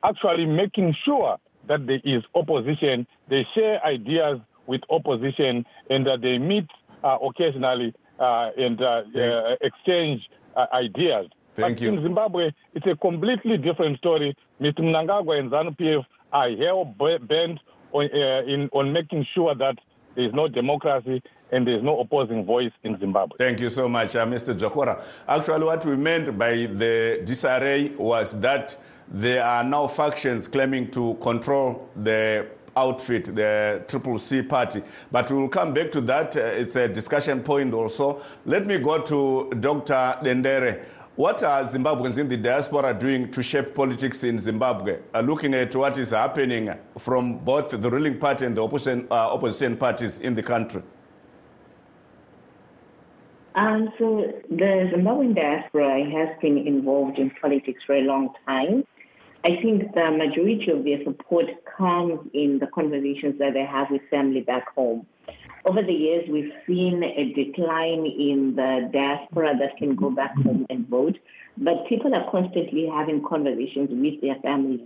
actually 0.04 0.46
making 0.46 0.96
sure 1.06 1.38
that 1.68 1.86
there 1.88 2.02
is 2.04 2.24
opposition, 2.36 3.08
they 3.30 3.46
share 3.56 3.84
ideas 3.86 4.40
with 4.68 4.82
opposition, 4.90 5.66
and 5.90 6.06
that 6.06 6.22
they 6.22 6.38
meet 6.38 6.68
uh, 7.04 7.18
occasionally 7.22 7.94
uh, 8.20 8.50
and 8.58 8.82
uh, 8.82 9.04
uh 9.16 9.56
exchange 9.62 10.22
uh, 10.56 10.66
ideas. 10.74 11.28
Thank 11.56 11.78
but 11.78 11.82
you. 11.82 11.94
in 11.94 12.04
Zimbabwe, 12.04 12.52
it's 12.74 12.86
a 12.86 12.96
completely 12.96 13.58
different 13.58 13.98
story. 13.98 14.36
Mr. 14.62 14.80
Mnangagwa 14.80 15.40
and 15.40 15.52
ZANU-PF 15.52 16.06
are 16.32 16.50
hell 16.56 16.86
bent 16.86 17.60
on, 17.92 18.06
uh, 18.14 18.42
in, 18.48 18.70
on 18.72 18.94
making 18.94 19.26
sure 19.34 19.56
that 19.56 19.76
there 20.16 20.26
is 20.26 20.34
no 20.34 20.48
democracy 20.48 21.22
and 21.52 21.66
there 21.66 21.76
is 21.78 21.84
no 21.84 22.00
opposing 22.00 22.46
voice 22.46 22.72
in 22.84 22.98
Zimbabwe. 23.00 23.38
Thank 23.38 23.60
you 23.60 23.70
so 23.70 23.90
much, 23.90 24.14
Mr. 24.14 24.54
Dzokora. 24.54 25.02
Actually, 25.28 25.66
what 25.66 25.84
we 25.86 25.96
meant 25.96 26.38
by 26.38 26.52
the 26.52 27.22
disarray 27.26 27.90
was 27.96 28.40
that 28.40 28.76
there 29.08 29.44
are 29.44 29.64
now 29.64 29.88
factions 29.88 30.48
claiming 30.48 30.92
to 30.92 31.16
control 31.16 31.90
the 31.96 32.48
outfit, 32.80 33.36
the 33.36 33.84
Triple 33.88 34.20
C 34.20 34.42
party. 34.42 34.82
But 35.12 35.30
we 35.30 35.38
will 35.38 35.50
come 35.50 35.74
back 35.74 35.92
to 35.92 36.02
that. 36.02 36.36
Uh, 36.36 36.40
it's 36.40 36.76
a 36.76 36.88
discussion 36.88 37.42
point 37.42 37.74
also. 37.74 38.22
Let 38.46 38.66
me 38.66 38.78
go 38.78 39.02
to 39.02 39.50
Dr. 39.60 40.18
Dendere. 40.24 40.86
What 41.16 41.44
are 41.44 41.64
Zimbabweans 41.66 42.18
in 42.18 42.30
the 42.30 42.38
diaspora 42.38 42.94
doing 42.94 43.30
to 43.32 43.44
shape 43.44 43.76
politics 43.76 44.24
in 44.24 44.40
Zimbabwe? 44.40 45.00
Uh, 45.14 45.20
looking 45.20 45.54
at 45.54 45.76
what 45.76 45.98
is 45.98 46.12
happening 46.12 46.74
from 46.98 47.40
both 47.40 47.72
the 47.72 47.90
ruling 47.90 48.18
party 48.18 48.46
and 48.46 48.56
the 48.56 48.64
opposition, 48.64 49.06
uh, 49.12 49.34
opposition 49.34 49.76
parties 49.76 50.20
in 50.20 50.34
the 50.34 50.44
country. 50.44 50.82
Um, 53.56 53.92
so 53.98 54.32
the 54.50 54.90
Zimbabwean 54.94 55.36
diaspora 55.36 56.06
has 56.10 56.30
been 56.42 56.58
involved 56.58 57.20
in 57.20 57.32
politics 57.42 57.82
for 57.86 57.96
a 57.96 58.02
long 58.02 58.34
time. 58.48 58.86
I 59.44 59.50
think 59.62 59.94
the 59.94 60.12
majority 60.12 60.72
of 60.72 60.84
their 60.84 61.04
support 61.04 61.48
comes 61.80 62.20
in 62.34 62.60
the 62.60 62.68
conversations 62.68 63.40
that 63.40 63.54
they 63.54 63.66
have 63.66 63.88
with 63.90 64.02
family 64.12 64.42
back 64.42 64.70
home. 64.76 65.08
Over 65.66 65.82
the 65.82 65.94
years, 65.94 66.26
we've 66.30 66.52
seen 66.68 67.04
a 67.04 67.34
decline 67.34 68.06
in 68.06 68.54
the 68.56 68.90
diaspora 68.94 69.58
that 69.60 69.78
can 69.78 69.96
go 69.96 70.12
back 70.12 70.36
home 70.36 70.66
and 70.70 70.88
vote, 70.88 71.18
but 71.58 71.88
people 71.88 72.14
are 72.14 72.30
constantly 72.32 72.88
having 72.88 73.24
conversations 73.28 73.90
with 73.92 74.22
their 74.22 74.36
families 74.42 74.82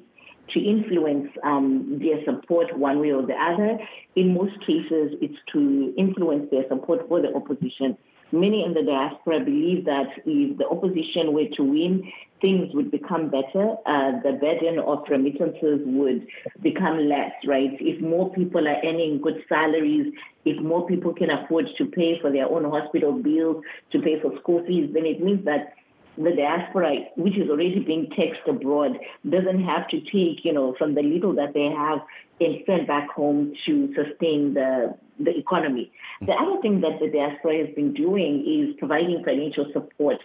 to 0.54 0.60
influence 0.60 1.30
um, 1.44 2.00
their 2.02 2.24
support 2.26 2.78
one 2.78 3.00
way 3.00 3.12
or 3.12 3.26
the 3.26 3.34
other. 3.34 3.78
In 4.16 4.34
most 4.34 4.60
cases, 4.62 5.18
it's 5.22 5.38
to 5.54 5.94
influence 5.98 6.50
their 6.52 6.68
support 6.70 7.08
for 7.08 7.22
the 7.22 7.34
opposition 7.34 7.98
Many 8.34 8.66
in 8.66 8.74
the 8.74 8.82
diaspora 8.82 9.42
believe 9.42 9.86
that 9.86 10.10
if 10.26 10.58
the 10.58 10.68
opposition 10.68 11.34
were 11.34 11.46
to 11.56 11.64
win, 11.64 12.12
things 12.42 12.74
would 12.74 12.90
become 12.90 13.30
better. 13.30 13.76
Uh, 13.86 14.20
the 14.24 14.40
burden 14.42 14.80
of 14.80 15.04
remittances 15.08 15.82
would 15.86 16.26
become 16.64 17.08
less, 17.08 17.32
right? 17.46 17.70
If 17.80 18.02
more 18.02 18.34
people 18.34 18.68
are 18.68 18.82
earning 18.84 19.22
good 19.22 19.44
salaries, 19.48 20.12
if 20.46 20.60
more 20.64 20.88
people 20.88 21.14
can 21.14 21.30
afford 21.30 21.68
to 21.78 21.86
pay 21.86 22.20
for 22.22 22.32
their 22.32 22.50
own 22.50 22.64
hospital 22.66 23.14
bills, 23.14 23.64
to 23.92 24.02
pay 24.02 24.20
for 24.20 24.36
school 24.40 24.66
fees, 24.66 24.90
then 24.96 25.06
it 25.06 25.22
means 25.22 25.46
that 25.46 25.76
the 26.18 26.32
diaspora, 26.36 27.06
which 27.18 27.38
is 27.38 27.52
already 27.52 27.84
being 27.86 28.10
taxed 28.18 28.48
abroad, 28.48 28.98
doesn't 29.30 29.64
have 29.64 29.88
to 29.90 30.00
take, 30.02 30.44
you 30.44 30.54
know, 30.54 30.74
from 30.80 30.96
the 30.96 31.04
little 31.04 31.36
that 31.36 31.54
they 31.54 31.66
have 31.66 32.00
and 32.40 32.64
send 32.66 32.88
back 32.88 33.10
home 33.10 33.54
to 33.68 33.94
sustain 33.94 34.56
the 34.56 34.98
the 35.20 35.38
economy. 35.38 35.92
The 36.22 36.34
other 36.34 36.62
thing 36.62 36.82
that 36.82 37.00
the 37.00 37.10
diaspora 37.10 37.66
has 37.66 37.76
been 37.76 37.94
doing 37.94 38.46
is 38.46 38.76
providing 38.78 39.24
financial 39.24 39.66
support. 39.74 40.18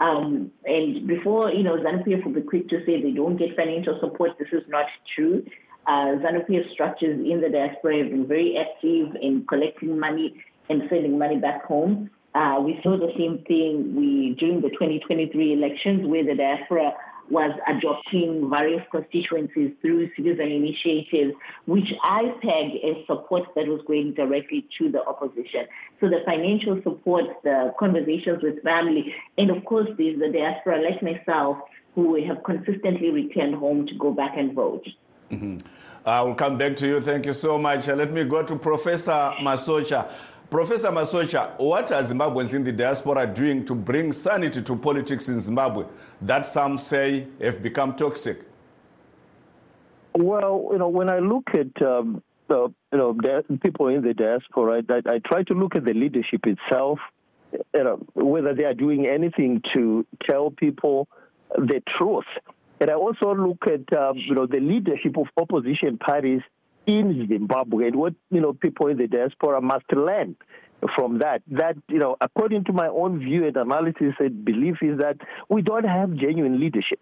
Um, 0.00 0.50
and 0.64 1.06
before, 1.06 1.50
you 1.50 1.62
know, 1.62 1.76
ZANU-PF 1.76 2.24
will 2.24 2.32
be 2.32 2.42
quick 2.42 2.68
to 2.68 2.84
say 2.84 3.00
they 3.00 3.12
don't 3.12 3.36
get 3.36 3.56
financial 3.56 3.98
support. 4.00 4.32
This 4.38 4.48
is 4.52 4.68
not 4.68 4.86
true. 5.14 5.44
Uh, 5.86 6.18
ZANU-PF 6.22 6.72
structures 6.72 7.18
in 7.18 7.40
the 7.40 7.48
diaspora 7.48 7.98
have 7.98 8.10
been 8.10 8.26
very 8.26 8.58
active 8.58 9.16
in 9.20 9.46
collecting 9.46 9.98
money 9.98 10.44
and 10.68 10.82
sending 10.90 11.18
money 11.18 11.36
back 11.36 11.64
home. 11.64 12.10
Uh, 12.34 12.60
we 12.60 12.78
saw 12.82 12.98
the 12.98 13.12
same 13.16 13.38
thing 13.48 13.96
we 13.96 14.34
during 14.38 14.60
the 14.60 14.68
2023 14.68 15.54
elections, 15.54 16.06
where 16.06 16.24
the 16.24 16.34
diaspora 16.34 16.92
was 17.30 17.50
adopting 17.66 18.48
various 18.50 18.82
constituencies 18.90 19.72
through 19.80 20.10
citizen 20.16 20.50
initiatives, 20.50 21.34
which 21.66 21.88
I 22.02 22.22
peg 22.42 22.80
as 22.84 23.06
support 23.06 23.44
that 23.54 23.66
was 23.66 23.80
going 23.86 24.14
directly 24.14 24.66
to 24.78 24.90
the 24.90 25.04
opposition. 25.04 25.66
So 26.00 26.08
the 26.08 26.20
financial 26.24 26.80
support, 26.82 27.24
the 27.42 27.74
conversations 27.78 28.42
with 28.42 28.62
family, 28.62 29.14
and 29.38 29.50
of 29.50 29.64
course, 29.64 29.88
there's 29.98 30.18
the 30.18 30.30
diaspora 30.32 30.82
like 30.82 31.02
myself 31.02 31.58
who 31.94 32.22
have 32.24 32.42
consistently 32.44 33.10
returned 33.10 33.54
home 33.54 33.86
to 33.86 33.94
go 33.94 34.12
back 34.12 34.32
and 34.36 34.52
vote. 34.52 34.86
Mm-hmm. 35.30 35.58
I 36.04 36.22
will 36.22 36.34
come 36.34 36.56
back 36.56 36.76
to 36.76 36.86
you. 36.86 37.00
Thank 37.00 37.26
you 37.26 37.32
so 37.32 37.58
much. 37.58 37.88
let 37.88 38.12
me 38.12 38.24
go 38.24 38.42
to 38.42 38.56
Professor 38.56 39.32
Masocha. 39.40 40.08
Professor 40.50 40.88
Masocha, 40.88 41.58
what 41.58 41.90
are 41.90 42.02
Zimbabweans 42.02 42.54
in 42.54 42.62
the 42.62 42.72
diaspora 42.72 43.26
doing 43.26 43.64
to 43.64 43.74
bring 43.74 44.12
sanity 44.12 44.62
to 44.62 44.76
politics 44.76 45.28
in 45.28 45.40
Zimbabwe 45.40 45.84
that 46.22 46.46
some 46.46 46.78
say 46.78 47.26
have 47.40 47.62
become 47.62 47.96
toxic? 47.96 48.42
Well, 50.14 50.68
you 50.72 50.78
know, 50.78 50.88
when 50.88 51.08
I 51.08 51.18
look 51.18 51.50
at 51.52 51.82
um, 51.82 52.22
you 52.48 52.74
know 52.92 53.14
people 53.60 53.88
in 53.88 54.02
the 54.02 54.14
diaspora, 54.14 54.82
I, 54.88 55.02
I, 55.10 55.18
try 55.18 55.42
to 55.42 55.54
look 55.54 55.74
at 55.74 55.84
the 55.84 55.94
leadership 55.94 56.46
itself, 56.46 57.00
you 57.52 57.84
know, 57.84 57.96
whether 58.14 58.54
they 58.54 58.64
are 58.64 58.74
doing 58.74 59.06
anything 59.06 59.62
to 59.74 60.06
tell 60.28 60.50
people 60.50 61.08
the 61.56 61.82
truth 61.98 62.24
And 62.80 62.90
I 62.90 62.94
also 62.94 63.34
look 63.34 63.66
at 63.66 63.96
um, 63.96 64.16
you 64.16 64.34
know 64.34 64.46
the 64.46 64.60
leadership 64.60 65.16
of 65.16 65.26
opposition 65.36 65.98
parties 65.98 66.42
in 66.86 67.26
Zimbabwe 67.28 67.88
and 67.88 67.96
what 67.96 68.14
you 68.30 68.40
know 68.40 68.52
people 68.52 68.86
in 68.86 68.96
the 68.96 69.06
diaspora 69.06 69.60
must 69.60 69.92
learn 69.92 70.36
from 70.94 71.18
that. 71.18 71.42
That 71.48 71.76
you 71.88 71.98
know, 71.98 72.16
according 72.20 72.64
to 72.64 72.72
my 72.72 72.88
own 72.88 73.18
view 73.18 73.46
and 73.46 73.56
analysis 73.56 74.14
and 74.18 74.44
belief, 74.44 74.76
is 74.82 74.98
that 74.98 75.16
we 75.48 75.62
don't 75.62 75.84
have 75.84 76.14
genuine 76.14 76.60
leadership 76.60 77.00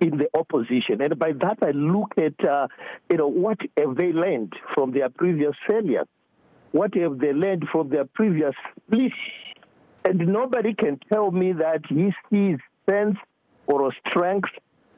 in 0.00 0.16
the 0.16 0.28
opposition, 0.38 1.02
and 1.02 1.18
by 1.18 1.32
that 1.32 1.58
I 1.62 1.72
look 1.72 2.14
at 2.16 2.48
uh, 2.48 2.68
you 3.10 3.18
know 3.18 3.28
what 3.28 3.58
have 3.76 3.96
they 3.96 4.12
learned 4.12 4.54
from 4.74 4.92
their 4.92 5.10
previous 5.10 5.54
failures, 5.66 6.06
what 6.72 6.94
have 6.94 7.18
they 7.18 7.32
learned 7.32 7.66
from 7.70 7.90
their 7.90 8.04
previous 8.04 8.54
splits, 8.86 9.14
and 10.04 10.18
nobody 10.28 10.74
can 10.74 10.98
tell 11.12 11.30
me 11.30 11.52
that 11.52 11.82
he 11.88 12.12
sees 12.30 12.58
sense 12.88 13.16
or 13.66 13.92
strength 14.08 14.48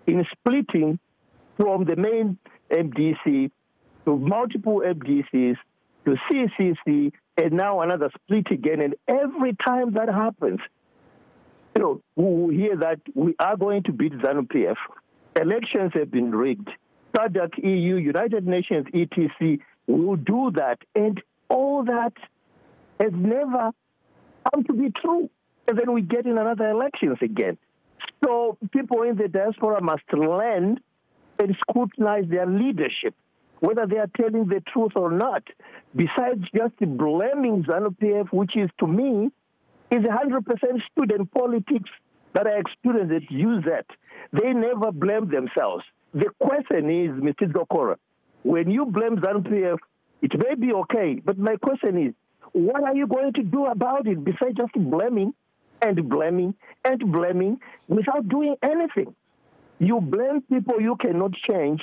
in 0.07 0.25
splitting 0.33 0.99
from 1.57 1.85
the 1.85 1.97
main 1.97 2.39
MDC 2.71 3.51
to 4.05 4.17
multiple 4.17 4.83
MDCs 4.85 5.57
to 6.05 6.17
CCC 6.31 7.13
and 7.37 7.53
now 7.53 7.81
another 7.81 8.11
split 8.15 8.51
again. 8.51 8.81
And 8.81 8.95
every 9.09 9.57
time 9.65 9.93
that 9.93 10.09
happens, 10.09 10.61
you 11.77 11.83
know, 11.83 12.03
we 12.17 12.57
hear 12.57 12.77
that 12.77 13.01
we 13.15 13.35
are 13.39 13.57
going 13.57 13.85
to 13.85 13.93
beat 13.93 14.13
ZANU 14.13 14.47
PF. 14.49 14.77
Elections 15.41 15.93
have 15.95 16.11
been 16.11 16.31
rigged. 16.35 16.69
SADC, 17.17 17.59
EU, 17.63 17.97
United 17.97 18.47
Nations, 18.47 18.87
ETC 18.93 19.61
will 19.87 20.17
do 20.17 20.51
that. 20.55 20.79
And 20.95 21.23
all 21.49 21.85
that 21.85 22.13
has 23.01 23.13
never 23.15 23.71
come 24.53 24.65
to 24.65 24.73
be 24.73 24.91
true. 24.91 25.31
And 25.69 25.79
then 25.79 25.93
we 25.93 26.03
get 26.03 26.27
in 26.27 26.37
another 26.39 26.69
elections 26.69 27.19
again. 27.23 27.57
So 28.25 28.59
people 28.73 29.03
in 29.03 29.17
the 29.17 29.29
diaspora 29.29 29.83
must 29.83 30.03
learn 30.13 30.81
and 31.39 31.57
scrutinize 31.61 32.25
their 32.29 32.47
leadership, 32.47 33.15
whether 33.63 33.87
they 33.87 33.99
are 33.99 34.11
telling 34.17 34.47
the 34.47 34.61
truth 34.73 34.93
or 34.97 35.11
not. 35.11 35.43
Besides 35.95 36.45
just 36.55 36.77
blaming 36.79 37.65
ZANU-PF, 37.65 38.33
which 38.33 38.57
is 38.57 38.69
to 38.81 38.87
me 38.87 39.31
is 39.91 40.03
100% 40.03 40.83
student 40.91 41.33
politics 41.33 41.91
that 42.35 42.47
I 42.47 42.59
experienced 42.59 43.15
at 43.15 43.31
UZ. 43.31 43.65
They 44.33 44.53
never 44.53 44.91
blame 44.91 45.31
themselves. 45.31 45.85
The 46.13 46.31
question 46.41 46.91
is, 46.91 47.11
Mr. 47.23 47.51
Dzokora, 47.53 47.97
when 48.43 48.71
you 48.71 48.87
blame 48.87 49.17
ZANU-PF, 49.17 49.79
it 50.23 50.33
may 50.39 50.55
be 50.55 50.73
okay, 50.73 51.21
but 51.25 51.39
my 51.39 51.57
question 51.57 52.09
is, 52.09 52.15
what 52.53 52.83
are 52.83 52.95
you 52.95 53.07
going 53.07 53.33
to 53.35 53.43
do 53.43 53.67
about 53.67 54.07
it 54.07 54.25
besides 54.25 54.57
just 54.57 54.73
blaming 54.75 55.35
and 55.83 56.09
blaming 56.09 56.55
and 56.85 57.13
blaming 57.13 57.59
without 57.89 58.29
doing 58.29 58.57
anything. 58.63 59.15
You 59.79 60.01
blame 60.01 60.43
people 60.43 60.81
you 60.81 60.97
cannot 60.97 61.33
change. 61.49 61.83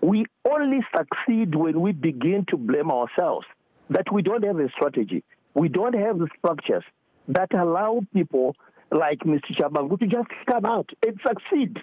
We 0.00 0.26
only 0.48 0.80
succeed 0.96 1.54
when 1.54 1.80
we 1.80 1.92
begin 1.92 2.44
to 2.50 2.56
blame 2.56 2.90
ourselves, 2.90 3.46
that 3.90 4.12
we 4.12 4.22
don't 4.22 4.44
have 4.44 4.58
a 4.58 4.68
strategy. 4.70 5.24
We 5.54 5.68
don't 5.68 5.94
have 5.94 6.18
the 6.18 6.28
structures 6.38 6.84
that 7.28 7.52
allow 7.54 8.00
people 8.12 8.54
like 8.90 9.20
Mr. 9.20 9.56
Tshabangu 9.56 9.98
to 9.98 10.06
just 10.06 10.28
come 10.46 10.64
out 10.64 10.90
and 11.04 11.18
succeed 11.26 11.78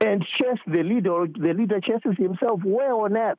and 0.00 0.24
chase 0.38 0.60
the 0.66 0.82
leader. 0.82 1.26
The 1.26 1.54
leader 1.54 1.80
chases 1.80 2.16
himself. 2.16 2.60
Where 2.64 2.92
on 2.92 3.16
earth 3.16 3.38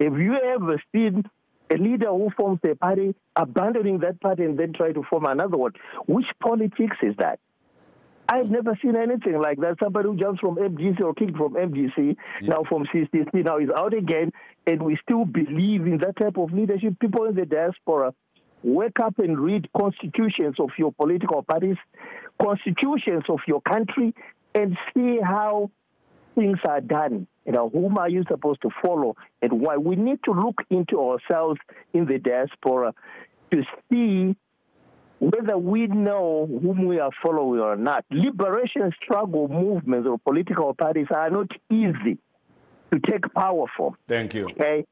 have 0.00 0.18
you 0.18 0.34
ever 0.34 0.82
seen 0.92 1.24
a 1.70 1.76
leader 1.76 2.08
who 2.08 2.30
forms 2.36 2.60
a 2.64 2.74
party, 2.74 3.14
abandoning 3.36 3.98
that 4.00 4.20
party 4.20 4.44
and 4.44 4.58
then 4.58 4.72
try 4.72 4.92
to 4.92 5.02
form 5.08 5.24
another 5.24 5.56
one. 5.56 5.72
Which 6.06 6.26
politics 6.42 6.96
is 7.02 7.14
that? 7.18 7.38
I've 8.28 8.50
never 8.50 8.78
seen 8.82 8.96
anything 8.96 9.38
like 9.40 9.58
that. 9.60 9.76
Somebody 9.82 10.08
who 10.08 10.16
jumps 10.16 10.40
from 10.40 10.56
MDC 10.56 11.00
or 11.00 11.14
kicked 11.14 11.36
from 11.36 11.54
MDC, 11.54 12.16
yeah. 12.42 12.48
now 12.48 12.62
from 12.68 12.86
CCC, 12.86 13.44
now 13.44 13.58
is 13.58 13.68
out 13.76 13.94
again, 13.94 14.32
and 14.66 14.82
we 14.82 14.98
still 15.02 15.24
believe 15.24 15.86
in 15.86 15.98
that 15.98 16.16
type 16.16 16.38
of 16.38 16.52
leadership. 16.52 16.98
People 17.00 17.26
in 17.26 17.34
the 17.34 17.44
diaspora 17.44 18.14
wake 18.62 18.98
up 19.02 19.18
and 19.18 19.38
read 19.38 19.68
constitutions 19.76 20.56
of 20.58 20.70
your 20.78 20.92
political 20.92 21.42
parties, 21.42 21.76
constitutions 22.40 23.24
of 23.28 23.40
your 23.46 23.60
country, 23.60 24.14
and 24.54 24.76
see 24.94 25.18
how 25.22 25.70
things 26.34 26.58
are 26.66 26.80
done. 26.80 27.26
You 27.44 27.52
know, 27.52 27.68
whom 27.68 27.98
are 27.98 28.08
you 28.08 28.24
supposed 28.26 28.62
to 28.62 28.70
follow 28.82 29.16
and 29.42 29.60
why? 29.60 29.76
We 29.76 29.96
need 29.96 30.20
to 30.24 30.32
look 30.32 30.62
into 30.70 30.98
ourselves 30.98 31.60
in 31.92 32.06
the 32.06 32.18
diaspora 32.18 32.94
to 33.52 33.62
see 33.92 34.34
whether 35.18 35.56
we 35.56 35.86
know 35.86 36.46
whom 36.62 36.86
we 36.86 36.98
are 36.98 37.10
following 37.22 37.60
or 37.60 37.76
not. 37.76 38.04
Liberation 38.10 38.92
struggle 39.02 39.48
movements 39.48 40.08
or 40.08 40.18
political 40.18 40.74
parties 40.74 41.06
are 41.14 41.30
not 41.30 41.50
easy 41.70 42.18
to 42.92 43.00
take 43.10 43.32
power 43.34 43.66
from. 43.76 43.96
Thank 44.08 44.34
you. 44.34 44.48
Okay? 44.50 44.84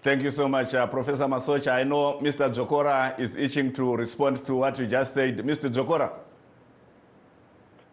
Thank 0.00 0.22
you 0.22 0.30
so 0.30 0.48
much, 0.48 0.74
uh, 0.74 0.86
Professor 0.86 1.24
Masocha. 1.24 1.72
I 1.72 1.82
know 1.82 2.18
Mr. 2.20 2.48
Dzokora 2.52 3.18
is 3.18 3.36
itching 3.36 3.72
to 3.74 3.96
respond 3.96 4.46
to 4.46 4.54
what 4.54 4.78
you 4.78 4.86
just 4.86 5.14
said. 5.14 5.36
Mr. 5.38 5.68
Dzokora. 5.72 6.12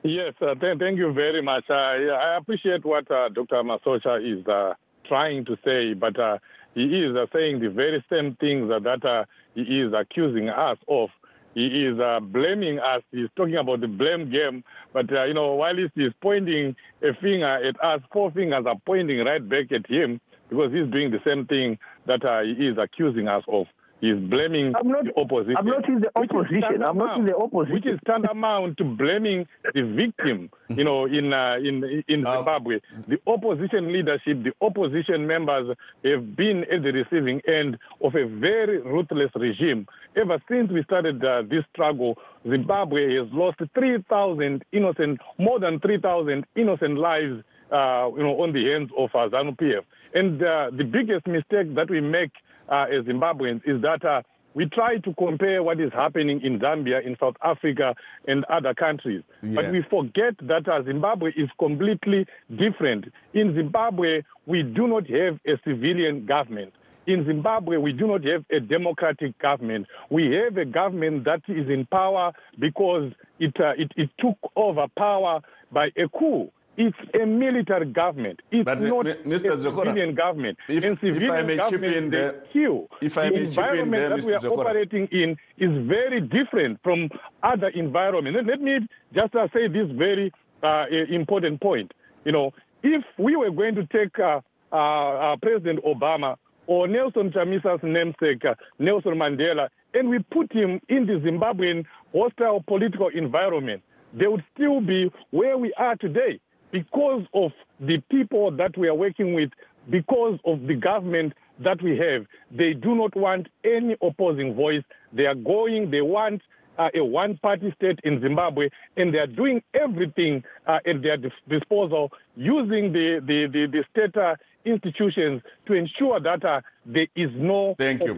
Yes, 0.04 0.36
uh, 0.40 0.54
th- 0.54 0.78
thank 0.78 1.00
you 1.00 1.12
very 1.14 1.42
much. 1.42 1.66
Uh, 1.68 1.74
I 1.74 2.38
appreciate 2.38 2.86
what 2.86 3.10
uh, 3.10 3.30
Dr. 3.30 3.64
Masocha 3.64 4.22
is 4.22 4.46
uh, 4.48 4.76
trying 5.08 5.46
to 5.46 5.58
say, 5.66 5.94
but 5.96 6.18
uh, 6.20 6.38
he 6.76 6.84
is 6.84 7.16
uh, 7.16 7.26
saying 7.34 7.60
the 7.60 7.72
very 7.72 8.06
same 8.08 8.36
things 8.40 8.70
that 8.70 9.26
he 9.56 9.82
is 9.82 9.94
accusing 9.94 10.50
us 10.50 10.78
of. 10.88 11.10
He 11.54 11.86
is 11.86 12.00
uh, 12.00 12.20
blaming 12.20 12.80
us. 12.80 13.02
He's 13.12 13.30
talking 13.38 13.56
about 13.56 13.80
the 13.80 13.88
blame 13.88 14.30
game, 14.30 14.64
but 14.92 15.12
uh, 15.12 15.24
you 15.24 15.34
know, 15.34 15.54
while 15.54 15.76
he's 15.76 16.12
pointing 16.22 16.76
a 17.02 17.14
finger 17.22 17.48
at 17.48 17.82
us, 17.82 18.02
four 18.12 18.30
fingers 18.32 18.66
are 18.68 18.76
pointing 18.86 19.20
right 19.20 19.48
back 19.48 19.72
at 19.72 19.90
him 19.90 20.20
because 20.50 20.72
he's 20.74 20.92
doing 20.92 21.12
the 21.12 21.22
same 21.26 21.46
thing 21.46 21.78
that 22.08 22.22
he 22.44 22.68
is 22.68 22.78
accusing 22.78 23.28
us 23.28 23.44
of. 23.48 23.68
He's 24.02 24.18
blaming 24.18 24.74
I'm 24.76 24.90
not, 24.90 25.06
the 25.06 25.18
opposition. 25.20 25.56
I'm 25.58 25.66
not 25.66 25.88
in 25.88 26.02
the 26.02 26.12
opposition. 26.16 26.84
I'm 26.84 26.98
not 26.98 27.18
in 27.18 27.26
the 27.26 27.36
opposition. 27.36 27.74
Which 27.74 27.86
is 27.86 28.00
tantamount 28.06 28.78
to 28.78 28.84
blaming 28.84 29.48
the 29.74 29.82
victim, 29.84 30.50
you 30.70 30.84
know, 30.84 31.06
in 31.06 31.32
uh, 31.32 31.56
in 31.56 32.04
in 32.08 32.26
um, 32.28 32.38
Zimbabwe. 32.38 32.82
The 33.08 33.18
opposition 33.26 33.94
leadership, 33.94 34.44
the 34.44 34.52
opposition 34.62 35.26
members 35.26 35.76
have 36.04 36.36
been 36.36 36.66
at 36.72 36.84
the 36.84 36.92
receiving 36.92 37.42
end 37.48 37.78
of 38.02 38.16
a 38.16 38.28
very 38.28 38.82
ruthless 38.82 39.32
regime. 39.36 39.88
Ever 40.18 40.42
since 40.50 40.72
we 40.72 40.84
started 40.84 41.24
uh, 41.24 41.44
this 41.50 41.64
struggle, 41.72 42.18
Zimbabwe 42.50 43.16
has 43.16 43.28
lost 43.32 43.60
3,000 43.74 44.64
innocent, 44.72 45.20
more 45.38 45.60
than 45.60 45.80
3,000 45.80 46.46
innocent 46.56 46.98
lives, 46.98 47.44
uh, 47.72 48.10
you 48.16 48.24
know, 48.24 48.42
on 48.42 48.54
the 48.54 48.66
hands 48.72 48.92
of 48.98 49.10
uh, 49.14 49.28
ZANU-PF. 49.30 49.84
And 50.14 50.42
uh, 50.42 50.72
the 50.72 50.84
biggest 50.84 51.28
mistake 51.28 51.76
that 51.76 51.90
we 51.90 52.00
make 52.00 52.32
uh, 52.70 52.86
as 52.92 53.06
Zimbabweans 53.06 53.62
is 53.66 53.82
that 53.82 54.04
uh, 54.06 54.22
we 54.56 54.66
try 54.68 54.98
to 54.98 55.14
compare 55.16 55.62
what 55.62 55.80
is 55.82 55.92
happening 55.94 56.42
in 56.42 56.60
Zambia, 56.60 57.06
in 57.06 57.18
South 57.20 57.36
Africa, 57.44 57.94
and 58.28 58.46
other 58.46 58.74
countries. 58.74 59.22
Yeah. 59.44 59.56
But 59.56 59.72
we 59.72 59.84
forget 59.90 60.36
that 60.48 60.68
uh, 60.68 60.82
Zimbabwe 60.84 61.32
is 61.36 61.50
completely 61.60 62.26
different. 62.50 63.06
In 63.34 63.54
Zimbabwe, 63.54 64.22
we 64.48 64.64
do 64.64 64.88
not 64.88 65.08
have 65.10 65.40
a 65.46 65.60
civilian 65.66 66.26
government. 66.26 66.74
In 67.06 67.26
Zimbabwe, 67.26 67.78
we 67.78 67.92
do 67.92 68.08
not 68.08 68.24
have 68.24 68.46
a 68.50 68.60
democratic 68.60 69.38
government. 69.40 69.86
We 70.10 70.32
have 70.44 70.58
a 70.58 70.66
government 70.66 71.26
that 71.26 71.42
is 71.48 71.70
in 71.70 71.86
power 71.92 72.32
because 72.58 73.12
it, 73.40 73.54
uh, 73.60 73.74
it, 73.78 73.92
it 73.96 74.10
took 74.20 74.38
over 74.56 74.88
power 74.98 75.42
by 75.72 75.88
a 75.98 76.08
coup. 76.08 76.50
It's 76.78 76.98
a 77.14 77.26
military 77.26 77.86
government. 77.86 78.42
It's 78.52 78.66
but 78.66 78.82
not 78.82 79.06
Mr. 79.06 79.58
a 79.58 79.62
civilian 79.62 80.14
government. 80.14 80.58
If, 80.68 80.84
in 80.84 80.96
civilian 80.98 81.24
if 81.24 81.32
I 81.32 81.42
may 81.44 81.70
chip 81.70 81.84
in 81.84 82.10
there, 82.10 82.44
kill. 82.52 82.88
if 83.02 83.18
I 83.18 83.30
the 83.30 83.32
may 83.32 83.38
chip 83.38 83.44
in 83.44 83.48
environment 83.48 84.02
there, 84.02 84.10
that 84.10 84.20
Mr. 84.20 84.26
we 84.26 84.34
are 84.34 84.54
operating 84.54 85.08
in 85.12 85.38
is 85.58 85.88
very 85.88 86.22
different 86.22 86.80
from 86.84 87.10
other 87.44 87.70
environments. 87.70 88.40
Let, 88.46 88.60
me 88.62 88.80
just 89.14 89.36
uh, 89.36 89.48
say 89.54 89.68
this 89.68 89.90
very 89.92 90.34
uh, 90.64 90.86
important 91.10 91.62
point. 91.62 91.94
You 92.26 92.34
know, 92.34 92.52
if 92.84 93.04
we 93.18 93.36
were 93.36 93.52
going 93.52 93.76
to 93.76 93.86
take 93.88 94.20
uh, 94.20 94.42
uh 94.76 95.38
President 95.42 95.80
Obama 95.86 96.36
or 96.68 96.88
Nelson 96.88 97.32
Chamisa's 97.32 97.80
namesake, 97.84 98.44
uh, 98.44 98.56
Nelson 98.80 99.14
Mandela, 99.14 99.70
and 99.94 100.10
we 100.10 100.20
put 100.20 100.52
him 100.52 100.82
in 100.90 101.06
the 101.06 101.14
Zimbabwean 101.14 101.86
hostile 102.14 102.62
political 102.68 103.08
environment, 103.08 103.82
they 104.14 104.28
would 104.28 104.44
still 104.54 104.82
be 104.82 105.10
where 105.32 105.58
we 105.58 105.74
are 105.78 105.96
today 105.96 106.40
because 106.72 107.24
of 107.34 107.52
the 107.80 108.02
people 108.10 108.52
that 108.52 108.78
we 108.78 108.88
are 108.88 108.96
working 108.96 109.34
with, 109.34 109.50
because 109.90 110.40
of 110.46 110.62
the 110.68 110.76
government 110.76 111.34
that 111.60 111.82
we 111.82 111.98
have. 111.98 112.26
They 112.52 112.74
do 112.74 112.96
not 112.96 113.16
want 113.16 113.48
any 113.64 113.96
opposing 114.02 114.56
voice. 114.56 114.84
They 115.14 115.26
are 115.26 115.36
going, 115.36 115.92
they 115.92 116.02
want 116.02 116.42
uh, 116.78 116.90
a 116.94 117.04
one 117.04 117.38
party 117.38 117.74
state 117.78 118.00
in 118.04 118.22
Zimbabwe, 118.22 118.70
and 118.98 119.14
they 119.14 119.20
are 119.20 119.28
doing 119.28 119.62
everything 119.74 120.44
uh, 120.68 120.80
at 120.86 121.02
their 121.02 121.18
dis- 121.18 121.32
disposal 121.48 122.12
using 122.36 122.92
the, 122.92 123.22
the, 123.26 123.48
the, 123.52 123.68
the 123.68 123.84
state 123.92 124.18
uh, 124.18 124.36
institutions 124.66 125.42
to 125.68 125.74
ensure 125.74 126.20
that 126.20 126.44
uh, 126.44 126.62
there 126.86 127.08
is 127.16 127.30
no 127.36 127.76
Thank 127.78 128.04
you. 128.04 128.16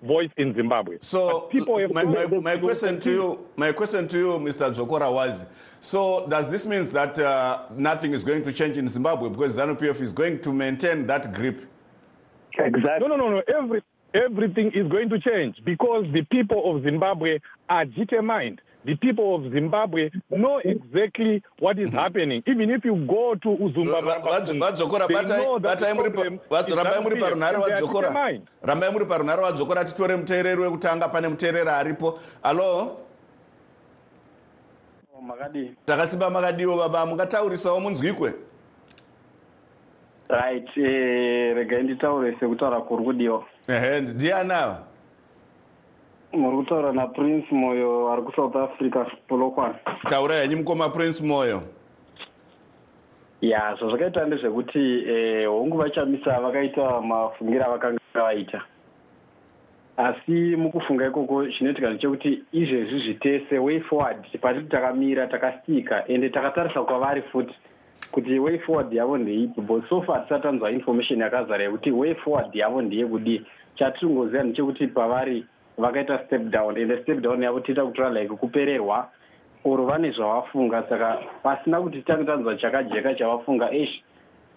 Opposing 0.00 0.08
voice 0.08 0.30
in 0.36 0.54
Zimbabwe. 0.54 0.98
So 1.00 1.40
But 1.40 1.50
people 1.50 1.78
have 1.78 1.92
my, 1.92 2.04
my, 2.04 2.26
my 2.26 2.56
question 2.56 3.00
to 3.00 3.10
you, 3.10 3.46
my 3.56 3.72
question 3.72 4.06
to 4.08 4.18
you, 4.18 4.26
Mr. 4.38 4.74
Dzokora 4.74 5.12
was, 5.12 5.44
so 5.80 6.26
does 6.28 6.50
this 6.50 6.66
mean 6.66 6.88
that 6.90 7.18
uh, 7.18 7.64
nothing 7.76 8.12
is 8.12 8.22
going 8.22 8.42
to 8.44 8.52
change 8.52 8.78
in 8.78 8.88
Zimbabwe 8.88 9.28
because 9.28 9.56
ZANU 9.56 9.78
PF 9.78 10.00
is 10.00 10.12
going 10.12 10.40
to 10.40 10.52
maintain 10.52 11.06
that 11.06 11.32
grip? 11.34 11.64
Exactly. 12.58 13.08
No, 13.08 13.16
no, 13.16 13.16
no, 13.16 13.30
no. 13.30 13.42
Every, 13.56 13.82
everything 14.14 14.72
is 14.74 14.88
going 14.88 15.08
to 15.10 15.18
change 15.20 15.56
because 15.64 16.04
the 16.12 16.22
people 16.30 16.74
of 16.74 16.82
Zimbabwe 16.82 17.38
are 17.68 17.84
determined. 17.84 18.60
The 18.84 18.94
people 18.96 19.34
of 19.34 19.52
Zimbabwe 19.52 20.10
know 20.30 20.58
exactly 20.64 21.42
what 21.58 21.78
is 21.78 21.90
happening. 21.90 22.42
Even 22.46 22.70
if 22.70 22.84
you 22.84 22.94
go 23.06 23.34
to 23.34 23.48
Uzumba, 23.48 24.00
vadzokora 24.56 25.08
batai 25.08 25.58
batai 25.60 25.94
muri 25.94 26.10
rambai 26.70 27.20
parunhare 27.20 27.56
vadzokora. 27.58 28.40
rambai 28.64 28.92
muri 28.92 29.04
parunhare 29.04 29.42
vadzokora 29.42 29.84
titore 29.84 30.16
muteereri 30.16 30.60
wekutanga 30.60 31.08
pane 31.12 31.28
muteereri 31.28 31.68
aripo 31.68 32.18
alo? 32.42 32.96
Makadii 35.22 35.70
takasimba 35.86 36.30
makadiwo 36.30 36.76
baba 36.76 37.06
mungataurisawo 37.06 37.80
munzwikwe? 37.80 38.32
Right 40.28 40.68
eh, 40.76 41.54
regai 41.56 41.82
nditaure 41.82 42.36
sekutaura 42.40 42.80
kuri 42.80 43.04
kudiwa 43.04 43.44
ehe 43.68 44.00
ndiani 44.00 44.52
ava 44.52 44.82
muri 46.32 46.56
kutaura 46.56 46.92
naprince 46.92 47.54
moyo 47.54 48.12
ari 48.12 48.22
kusouth 48.22 48.56
africa 48.56 49.06
polokwane. 49.28 49.74
Taura 50.08 50.34
henyu 50.34 50.56
mukoma 50.56 50.88
prince 50.88 51.24
moyo. 51.24 51.62
Ya 53.40 53.74
zvazvakaita 53.78 54.26
ndezvekuti 54.26 55.04
eh, 55.08 55.48
hongu 55.48 55.76
vachamisa 55.76 56.40
vakaita 56.40 57.00
mafungiro 57.00 57.64
avakanga 57.64 58.00
vaita. 58.14 58.62
Asi 59.96 60.56
mukufunga 60.56 61.06
ikoko 61.06 61.46
chinoitika 61.46 61.90
ndechekuti 61.90 62.42
izvezvi 62.52 62.98
zvitese 62.98 63.58
way 63.58 63.80
forward 63.80 64.38
patiti 64.40 64.68
takamira 64.68 65.26
takastika 65.26 66.08
ende 66.08 66.28
takatarisa 66.30 66.82
kwavari 66.82 67.22
futi 67.22 67.54
kuti 68.12 68.38
way 68.38 68.58
forward 68.58 68.92
yavo 68.92 69.18
ndeipi 69.18 69.60
but 69.60 69.88
so 69.88 70.02
far 70.02 70.22
tisati 70.22 70.42
tanzwa 70.42 70.70
information 70.70 71.20
yakazara 71.20 71.64
yekuti 71.64 71.90
way 71.90 72.14
forward 72.14 72.54
yavo 72.54 72.82
ndeyekudii 72.82 73.42
chatiringoziva 73.74 74.42
ndechekuti 74.42 74.86
pavari 74.86 75.44
vakaita 75.78 76.26
step 76.26 76.50
down. 76.50 76.76
Ende 76.76 77.02
step 77.02 77.20
down 77.20 77.40
yavo 77.42 77.60
tiita 77.60 77.84
kutora 77.84 78.10
like 78.10 78.28
kupererwa 78.36 79.06
oro 79.64 79.86
vane 79.86 80.10
zvavafunga. 80.12 80.88
Saka 80.88 81.18
pasina 81.42 81.80
kuti 81.80 81.96
titange 82.02 82.24
tanzwa 82.24 82.56
chakajeka 82.56 83.14
chavafunga 83.14 83.72
esh 83.72 84.02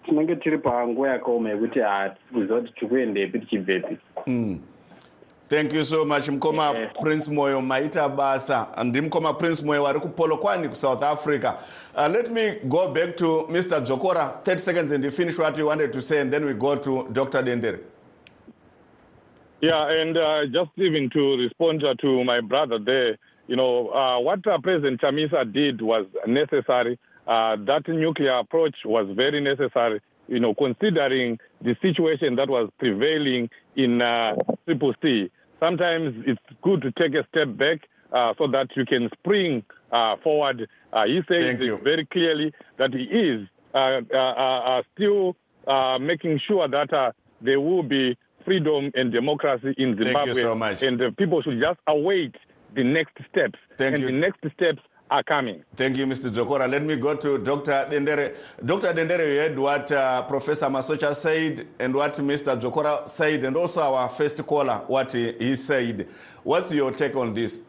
tinenge 0.06 0.36
tiri 0.36 0.58
panguva 0.58 1.08
yakaoma 1.08 1.50
yekuti 1.50 1.80
ha 1.80 2.10
tikuziva 2.28 2.60
kuti 2.60 2.72
tiri 2.72 2.88
kuendepi 2.88 3.38
tichibvepi 3.38 3.96
Mm. 4.26 4.58
thank 5.48 5.72
you 5.72 5.84
so 5.84 6.04
much 6.04 6.28
mukoma 6.28 6.74
prince 7.02 7.28
moyo 7.30 7.60
maita 7.60 8.08
basa. 8.08 8.66
Ndiri 8.84 9.04
mukoma 9.04 9.32
prince 9.38 9.64
moyo 9.64 9.82
wari 9.82 10.00
kupolokwani 10.00 10.68
kusouth 10.68 11.02
africa. 11.02 11.52
Uh, 11.96 12.08
let 12.08 12.30
me 12.32 12.58
go 12.64 12.88
back 12.88 13.16
to 13.16 13.46
mr 13.50 13.80
dzokora 13.80 14.32
30 14.44 14.58
seconds 14.58 14.92
and 14.92 15.04
you 15.04 15.10
finish 15.10 15.38
what 15.38 15.56
you 15.58 15.66
wanted 15.66 15.92
to 15.92 16.00
say 16.02 16.20
and 16.20 16.32
then 16.32 16.44
we 16.44 16.54
go 16.54 16.74
to 16.76 17.06
dr 17.12 17.42
dendere 17.42 17.78
Yeah, 19.62 19.88
and 19.88 20.18
uh, 20.18 20.46
just 20.46 20.70
even 20.76 21.08
to 21.10 21.36
respond 21.36 21.84
to 22.00 22.24
my 22.24 22.40
brother 22.40 22.80
there, 22.84 23.16
you 23.46 23.54
know, 23.54 23.90
uh, 23.90 24.18
what 24.18 24.44
uh, 24.44 24.58
President 24.58 25.00
Chamisa 25.00 25.50
did 25.52 25.80
was 25.80 26.04
necessary. 26.26 26.98
Uh, 27.28 27.54
that 27.66 27.82
nuclear 27.86 28.38
approach 28.38 28.74
was 28.84 29.06
very 29.14 29.40
necessary, 29.40 30.00
you 30.26 30.40
know, 30.40 30.52
considering 30.52 31.38
the 31.60 31.76
situation 31.80 32.34
that 32.34 32.50
was 32.50 32.70
prevailing 32.80 33.48
in 33.76 34.02
uh, 34.02 34.34
Triple 34.64 34.94
C. 35.00 35.30
Sometimes 35.60 36.24
it's 36.26 36.40
good 36.62 36.82
to 36.82 36.90
take 36.90 37.14
a 37.14 37.24
step 37.28 37.56
back 37.56 37.88
uh, 38.12 38.34
so 38.38 38.48
that 38.48 38.66
you 38.74 38.84
can 38.84 39.08
spring 39.20 39.62
uh, 39.92 40.16
forward. 40.24 40.68
Uh, 40.92 41.04
he 41.04 41.20
says 41.28 41.56
very 41.84 42.04
clearly 42.06 42.52
that 42.78 42.92
he 42.92 43.04
is 43.04 43.46
uh, 43.74 44.00
uh, 44.12 44.16
uh, 44.16 44.78
uh, 44.78 44.82
still 44.92 45.36
uh, 45.68 45.98
making 46.00 46.40
sure 46.48 46.66
that 46.66 46.92
uh, 46.92 47.12
there 47.40 47.60
will 47.60 47.84
be 47.84 48.18
freedom 48.44 48.90
and 48.94 49.12
democracy 49.12 49.74
in 49.78 49.90
you 49.90 50.04
Zimbabwe. 50.04 50.34
so 50.34 50.54
much. 50.54 50.82
And 50.82 51.00
uh, 51.00 51.10
people 51.18 51.42
should 51.42 51.60
just 51.60 51.78
await 51.86 52.34
the 52.74 52.84
next 52.84 53.16
steps. 53.30 53.58
Thank 53.78 53.94
and 53.94 54.02
you. 54.02 54.06
the 54.06 54.12
next 54.12 54.38
steps 54.54 54.80
are 55.10 55.22
coming. 55.22 55.62
Thank 55.76 55.98
you, 55.98 56.06
Mr. 56.06 56.30
Dzokora. 56.30 56.68
Let 56.70 56.82
me 56.82 56.96
go 56.96 57.14
to 57.14 57.38
Dr. 57.38 57.86
Dendere. 57.90 58.34
Dr. 58.64 58.94
Dendere, 58.94 59.34
you 59.34 59.40
heard 59.40 59.58
what 59.58 59.92
uh, 59.92 60.22
Professor 60.22 60.66
Masocha 60.66 61.14
said 61.14 61.66
and 61.78 61.94
what 61.94 62.14
Mr. 62.14 62.58
Dzokora 62.58 63.08
said, 63.08 63.44
and 63.44 63.56
also 63.56 63.82
our 63.82 64.08
first 64.08 64.44
caller, 64.46 64.82
what 64.86 65.12
he, 65.12 65.32
he 65.38 65.54
said. 65.54 66.08
What's 66.42 66.72
your 66.72 66.92
take 66.92 67.14
on 67.14 67.34
this? 67.34 67.60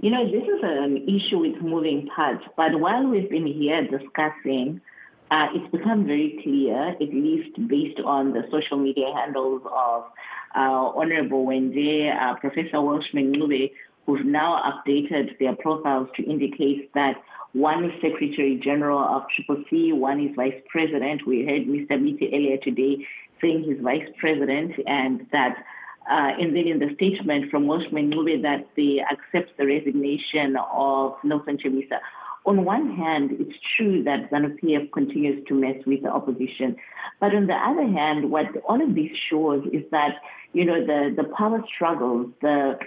You 0.00 0.10
know, 0.10 0.24
this 0.24 0.42
is 0.42 0.60
an 0.62 0.96
issue 1.06 1.38
with 1.38 1.60
moving 1.62 2.08
parts, 2.16 2.44
but 2.56 2.80
while 2.80 3.06
we've 3.06 3.28
been 3.28 3.46
here 3.46 3.82
discussing, 3.82 4.80
uh, 5.32 5.46
it's 5.54 5.70
become 5.72 6.04
very 6.04 6.38
clear, 6.42 6.90
at 6.90 7.00
least 7.00 7.56
based 7.66 7.98
on 8.04 8.34
the 8.34 8.42
social 8.50 8.76
media 8.76 9.06
handles 9.16 9.62
of 9.64 10.04
uh, 10.54 10.92
Honorable 10.98 11.46
Hwende, 11.46 12.14
uh, 12.14 12.34
Professor 12.34 12.82
Welshman 12.82 13.32
Ncube, 13.32 13.72
who've 14.04 14.26
now 14.26 14.60
updated 14.70 15.38
their 15.38 15.56
profiles 15.56 16.08
to 16.16 16.22
indicate 16.22 16.92
that 16.92 17.14
one 17.54 17.82
is 17.84 17.92
Secretary 18.02 18.60
General 18.62 18.98
of 18.98 19.22
Triple 19.34 19.64
C, 19.70 19.92
one 19.94 20.20
is 20.20 20.36
Vice 20.36 20.60
President. 20.68 21.26
We 21.26 21.46
heard 21.46 21.62
Mr. 21.62 21.92
Biti 21.92 22.28
earlier 22.34 22.58
today 22.58 23.06
saying 23.40 23.64
he's 23.64 23.82
Vice 23.82 24.08
President, 24.18 24.72
and 24.86 25.26
that 25.32 25.56
uh, 26.10 26.32
and 26.38 26.54
then 26.54 26.66
in 26.66 26.78
the 26.78 26.94
statement 26.96 27.50
from 27.50 27.66
Welshman 27.66 28.10
Ncube 28.10 28.42
that 28.42 28.66
they 28.76 29.00
accept 29.00 29.56
the 29.56 29.66
resignation 29.66 30.56
of 30.74 31.14
Nelson 31.24 31.56
Chamisa. 31.56 32.00
On 32.44 32.64
one 32.64 32.96
hand, 32.96 33.30
it's 33.38 33.56
true 33.76 34.02
that 34.02 34.30
ZANU-PF 34.30 34.90
continues 34.92 35.44
to 35.46 35.54
mess 35.54 35.76
with 35.86 36.02
the 36.02 36.08
opposition. 36.10 36.76
But 37.20 37.34
on 37.34 37.46
the 37.46 37.54
other 37.54 37.86
hand, 37.86 38.30
what 38.30 38.46
all 38.68 38.82
of 38.82 38.94
this 38.94 39.10
shows 39.30 39.64
is 39.72 39.84
that, 39.92 40.16
you 40.52 40.64
know, 40.64 40.84
the, 40.84 41.14
the 41.16 41.28
power 41.36 41.62
struggles, 41.72 42.32
the 42.40 42.78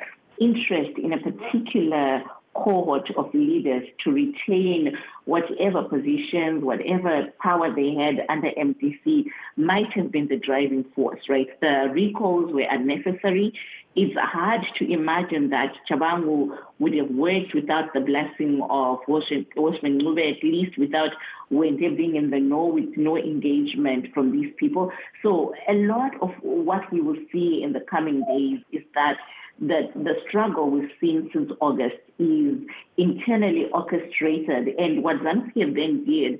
interest 0.41 0.97
in 0.97 1.13
a 1.13 1.19
particular 1.19 2.23
cohort 2.55 3.09
of 3.17 3.33
leaders 3.33 3.83
to 4.03 4.11
retain 4.11 4.97
whatever 5.25 5.83
positions, 5.83 6.63
whatever 6.63 7.27
power 7.41 7.73
they 7.73 7.93
had 7.93 8.25
under 8.29 8.49
MDC 8.51 9.25
might 9.57 9.91
have 9.93 10.11
been 10.11 10.27
the 10.27 10.37
driving 10.37 10.85
force, 10.95 11.21
right? 11.29 11.47
The 11.61 11.89
recalls 11.91 12.53
were 12.53 12.65
unnecessary. 12.69 13.53
It's 13.95 14.15
hard 14.17 14.61
to 14.77 14.91
imagine 14.91 15.49
that 15.51 15.73
Tshabangu 15.89 16.57
would 16.79 16.95
have 16.95 17.09
worked 17.11 17.53
without 17.53 17.93
the 17.93 18.01
blessing 18.01 18.61
of 18.69 18.99
Washington 19.07 20.01
Mube, 20.01 20.37
at 20.37 20.43
least 20.43 20.77
without 20.77 21.11
Hwende 21.51 21.95
being 21.95 22.15
in 22.15 22.29
the 22.29 22.39
know, 22.39 22.65
with 22.65 22.97
no 22.97 23.17
engagement 23.17 24.13
from 24.13 24.31
these 24.31 24.51
people. 24.57 24.91
So 25.23 25.53
a 25.69 25.73
lot 25.73 26.11
of 26.21 26.31
what 26.41 26.91
we 26.91 27.01
will 27.01 27.17
see 27.31 27.61
in 27.63 27.73
the 27.73 27.79
coming 27.81 28.23
days 28.25 28.59
is 28.71 28.85
that 28.95 29.17
that 29.59 29.93
the 29.95 30.15
struggle 30.27 30.69
we've 30.69 30.91
seen 30.99 31.29
since 31.31 31.49
August 31.61 31.95
is 32.19 32.57
internally 32.97 33.65
orchestrated. 33.73 34.69
And 34.77 35.03
what 35.03 35.17
ZANU-PF 35.17 35.75
then 35.75 36.05
did 36.05 36.39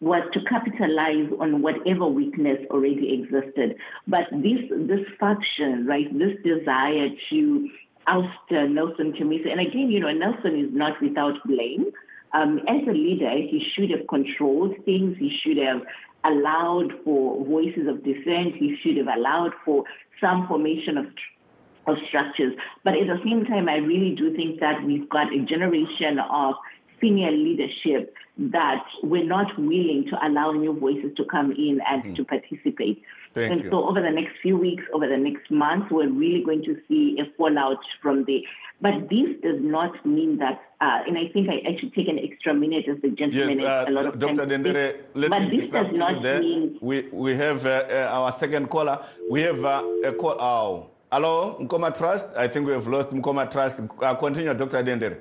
was 0.00 0.22
to 0.32 0.40
capitalize 0.44 1.30
on 1.40 1.62
whatever 1.62 2.06
weakness 2.06 2.58
already 2.70 3.14
existed. 3.14 3.76
But 4.06 4.24
this 4.32 4.60
this 4.70 5.06
faction, 5.18 5.86
right, 5.86 6.06
this 6.18 6.36
desire 6.44 7.08
to 7.30 7.68
oust 8.08 8.50
Nelson 8.50 9.12
Chamisa, 9.12 9.50
and 9.50 9.60
again, 9.60 9.90
you 9.90 10.00
know, 10.00 10.12
Nelson 10.12 10.58
is 10.58 10.72
not 10.72 11.00
without 11.00 11.34
blame. 11.46 11.86
Um, 12.32 12.58
as 12.68 12.86
a 12.86 12.92
leader, 12.92 13.30
he 13.30 13.64
should 13.74 13.90
have 13.90 14.06
controlled 14.08 14.74
things. 14.84 15.16
He 15.18 15.34
should 15.42 15.56
have 15.56 15.82
allowed 16.24 16.92
for 17.04 17.44
voices 17.44 17.86
of 17.88 18.04
dissent. 18.04 18.56
He 18.56 18.76
should 18.82 18.96
have 18.96 19.06
allowed 19.06 19.52
for 19.64 19.84
some 20.20 20.46
formation 20.48 20.98
of 20.98 21.06
of 21.86 21.96
structures. 22.08 22.54
But 22.84 22.94
at 22.94 23.06
the 23.06 23.20
same 23.24 23.44
time, 23.44 23.68
I 23.68 23.76
really 23.76 24.14
do 24.14 24.34
think 24.34 24.60
that 24.60 24.82
we've 24.84 25.08
got 25.08 25.32
a 25.32 25.40
generation 25.44 26.18
of 26.18 26.54
senior 27.00 27.30
leadership 27.30 28.14
that 28.38 28.84
we're 29.02 29.24
not 29.24 29.46
willing 29.58 30.06
to 30.10 30.26
allow 30.26 30.52
new 30.52 30.78
voices 30.78 31.10
to 31.16 31.24
come 31.24 31.52
in 31.52 31.80
and 31.88 32.14
to 32.16 32.24
participate. 32.24 33.02
Thank 33.32 33.52
and 33.52 33.64
you. 33.64 33.70
so 33.70 33.88
over 33.88 34.00
the 34.02 34.10
next 34.10 34.32
few 34.42 34.56
weeks, 34.58 34.82
over 34.92 35.08
the 35.08 35.16
next 35.16 35.50
month, 35.50 35.90
we're 35.90 36.10
really 36.10 36.44
going 36.44 36.62
to 36.64 36.76
see 36.86 37.18
a 37.20 37.34
fallout 37.36 37.78
from 38.02 38.24
the. 38.24 38.42
But 38.80 39.08
this 39.08 39.40
does 39.42 39.60
not 39.60 40.04
mean 40.04 40.36
that, 40.38 40.60
uh, 40.82 41.00
and 41.06 41.16
I 41.16 41.28
think 41.32 41.48
I, 41.48 41.66
I 41.66 41.78
should 41.80 41.94
take 41.94 42.08
an 42.08 42.18
extra 42.18 42.52
minute 42.52 42.84
as 42.88 43.00
the 43.00 43.08
gentleman 43.08 43.60
Yes, 43.60 43.68
has 43.68 43.88
a 43.88 43.90
lot 43.90 44.04
uh, 44.04 44.08
of 44.10 44.18
Dr. 44.18 44.34
time 44.34 44.48
to 44.48 44.54
Dendere, 44.58 44.96
let 45.14 45.30
but 45.30 45.42
me 45.42 45.60
this 45.60 45.68
does 45.68 45.96
not 45.96 46.22
mean 46.22 46.78
We, 46.82 47.08
we 47.10 47.34
have 47.36 47.64
uh, 47.64 47.84
uh, 47.88 48.10
our 48.12 48.32
second 48.32 48.68
caller. 48.68 49.02
We 49.30 49.40
have 49.42 49.64
uh, 49.64 49.82
a 50.04 50.12
call. 50.12 50.36
Oh. 50.38 50.90
Hello, 51.12 51.56
Mkoma 51.60 51.96
Trust. 51.96 52.28
I 52.36 52.48
think 52.48 52.66
we 52.66 52.72
have 52.72 52.88
lost 52.88 53.10
Mkoma 53.10 53.48
Trust. 53.48 53.80
Uh, 54.00 54.14
continue, 54.16 54.52
Dr. 54.52 54.82
Dendere. 54.82 55.18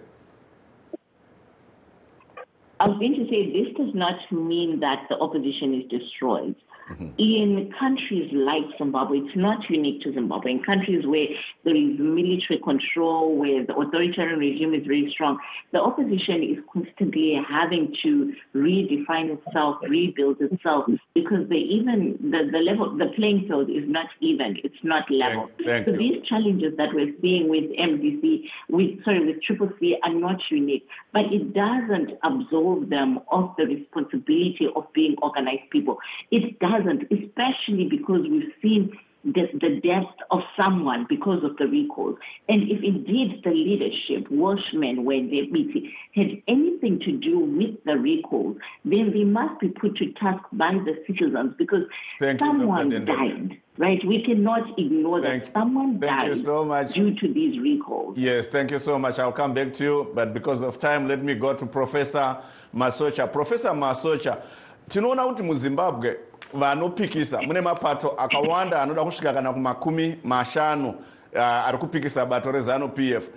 I 2.80 2.88
was 2.88 2.98
going 2.98 3.14
to 3.14 3.30
say 3.30 3.52
this 3.52 3.72
does 3.78 3.94
not 3.94 4.16
mean 4.32 4.80
that 4.80 5.06
the 5.10 5.18
opposition 5.20 5.80
is 5.80 5.88
destroyed. 5.88 6.56
Mm-hmm. 6.92 7.10
In 7.18 7.74
countries 7.80 8.30
like 8.32 8.64
Zimbabwe, 8.78 9.20
it's 9.20 9.36
not 9.36 9.68
unique 9.70 10.02
to 10.04 10.14
Zimbabwe. 10.14 10.52
In 10.52 10.64
countries 10.64 11.06
where 11.06 11.26
there 11.64 11.76
is 11.76 11.98
military 11.98 12.60
control, 12.64 13.36
where 13.36 13.66
the 13.66 13.76
authoritarian 13.76 14.38
regime 14.38 14.74
is 14.76 14.86
very 14.86 15.10
strong, 15.12 15.40
the 15.72 15.82
opposition 15.82 16.44
is 16.44 16.64
constantly 16.72 17.42
having 17.50 17.96
to 18.04 18.34
redefine 18.54 19.36
itself, 19.36 19.78
rebuild 19.82 20.40
itself, 20.42 20.86
because 21.16 21.50
they 21.50 21.56
even 21.56 22.20
the, 22.22 22.50
the 22.52 22.60
level, 22.60 22.96
the 22.96 23.08
playing 23.16 23.48
field 23.48 23.70
is 23.70 23.84
not 23.88 24.08
even. 24.22 24.58
It's 24.64 24.84
not 24.84 25.10
level. 25.10 25.50
Thank 25.66 25.88
so 25.88 25.94
you. 25.94 25.98
these 25.98 26.28
challenges 26.28 26.78
that 26.78 26.94
we're 26.94 27.14
seeing 27.20 27.50
with 27.50 27.64
MDC, 27.64 28.44
with 28.70 29.04
sorry, 29.04 29.26
with 29.26 29.42
Triple 29.42 29.72
C, 29.80 29.98
are 30.04 30.14
not 30.14 30.38
unique, 30.52 30.88
but 31.14 31.26
it 31.34 31.54
doesn't 31.54 32.12
absolve 32.24 32.90
them 32.90 33.22
of 33.32 33.56
the 33.58 33.66
responsibility 33.66 34.68
of 34.76 34.92
being 34.94 35.16
organized 35.22 35.70
people. 35.72 35.98
It 36.30 36.60
doesn't, 36.78 37.04
especially 37.04 37.88
because 37.90 38.22
we've 38.30 38.52
seen 38.62 38.92
the, 39.24 39.48
the 39.60 39.82
death 39.84 40.14
of 40.30 40.42
someone 40.62 41.08
because 41.10 41.44
of 41.44 41.58
the 41.58 41.66
recall. 41.66 42.16
And 42.48 42.64
if 42.70 42.84
indeed 42.84 43.42
the 43.44 43.50
leadership, 43.50 44.30
Welshman, 44.30 45.04
when 45.04 45.30
they're 45.32 45.50
meeting, 45.50 45.92
had 46.14 46.42
anything 46.48 47.00
to 47.00 47.12
do 47.12 47.40
with 47.40 47.84
the 47.86 47.94
recall, 47.94 48.56
then 48.84 49.12
they 49.12 49.24
must 49.24 49.60
be 49.60 49.70
put 49.70 49.96
to 49.98 50.12
task 50.14 50.44
by 50.54 50.74
the 50.74 51.04
citizens 51.08 51.56
because 51.58 51.84
Thank 52.20 52.40
someone 52.40 52.92
Dendere. 52.92 53.06
died. 53.06 53.62
Right? 53.78 54.00
We 54.08 54.24
cannot 54.24 54.80
ignore 54.80 55.20
that 55.22 55.52
someone 55.52 56.00
thank 56.00 56.20
died 56.22 56.28
you 56.30 56.36
so 56.36 56.64
much. 56.64 56.94
due 56.94 57.14
to 57.16 57.34
these 57.34 57.60
recalls. 57.60 58.18
Yes, 58.18 58.48
thank 58.48 58.72
you 58.72 58.80
so 58.80 58.98
much. 58.98 59.20
I'll 59.20 59.34
come 59.34 59.54
back 59.54 59.74
to 59.74 59.84
you, 59.84 60.12
but 60.16 60.34
because 60.34 60.62
of 60.62 60.80
time, 60.80 61.10
let 61.10 61.22
me 61.22 61.34
go 61.36 61.54
to 61.54 61.66
Professor 61.66 62.38
Masocha. 62.74 63.30
Professor 63.34 63.70
Masocha, 63.72 64.42
tinoona 64.88 65.26
kuti 65.26 65.44
muzimbabwe 65.44 66.18
vanopikisa. 66.54 67.42
Mune 67.42 67.62
mapato 67.62 68.10
akawanda 68.18 68.82
anoda 68.82 69.04
kusvika 69.04 69.34
kana 69.34 69.54
kumakumi 69.54 70.18
mashanu 70.24 70.90
uh, 71.36 71.42
ari 71.42 71.78
kupikisa 71.78 72.26
bato 72.26 72.52
rezanu 72.52 72.90
pf 72.90 73.30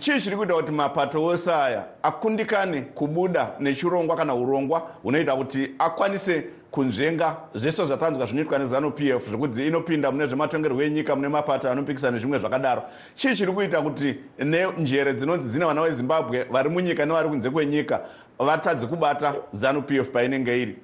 chii 0.00 0.20
chiri 0.20 0.36
kuita 0.36 0.54
kuti 0.54 0.72
mapato 0.72 1.24
ose 1.24 1.52
aya 1.52 1.84
akundikane 2.02 2.80
kubuda 2.80 3.50
nechirongwa 3.60 4.16
kana 4.16 4.34
urongwa 4.34 4.90
hunoita 5.02 5.36
kuti 5.36 5.70
akwanise 5.78 6.44
kunzvenga 6.70 7.36
zvese 7.54 7.84
zvatanzwa 7.84 8.26
zvinoitwa 8.26 8.58
nezanu 8.58 8.90
pf 8.90 9.28
zvekuti 9.28 9.66
inopinda 9.66 10.10
mune 10.10 10.26
zvematongerwo 10.26 10.82
enyika 10.82 11.16
mune 11.16 11.28
mapato 11.28 11.70
anopikisa 11.70 12.10
nezvimwe 12.10 12.38
zvakadaro. 12.38 12.82
Chii 13.16 13.34
chiri 13.36 13.52
kuita 13.52 13.82
kuti 13.82 14.16
nenjere 14.38 15.12
dzinonzi 15.12 15.48
dzine 15.48 15.64
vana 15.64 15.82
vezimbabwe 15.82 16.44
vari 16.44 16.68
munyika 16.68 17.04
nevari 17.04 17.28
kunze 17.28 17.50
kwenyika 17.50 18.00
vatadze 18.38 18.86
kubata 18.86 19.34
zanu 19.52 19.82
pf 19.82 20.08
painenge 20.08 20.62
iri 20.62 20.78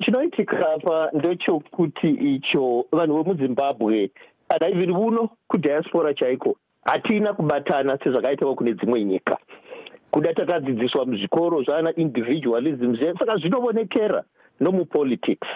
chinoitika 0.00 0.72
apa 0.74 1.10
ndechokuti 1.12 2.08
icho 2.08 2.84
vanhu 2.92 3.22
vemuzimbabwe 3.22 4.10
kana 4.48 4.68
iviri 4.68 4.92
uno 4.92 5.28
kudhiaspora 5.48 6.14
chaiko 6.14 6.56
hatina 6.84 7.32
kubatana 7.32 7.98
sezvakaitawo 7.98 8.54
kune 8.54 8.74
dzimwe 8.74 9.04
nyika. 9.04 9.38
Kuda 10.10 10.34
takadzidziswa 10.34 11.06
muzvikoro 11.06 11.62
zvana 11.62 11.94
individualism 11.96 12.92
zve- 12.92 13.18
saka 13.18 13.36
zvinoonekera 13.36 14.24
nomupolitics. 14.60 15.48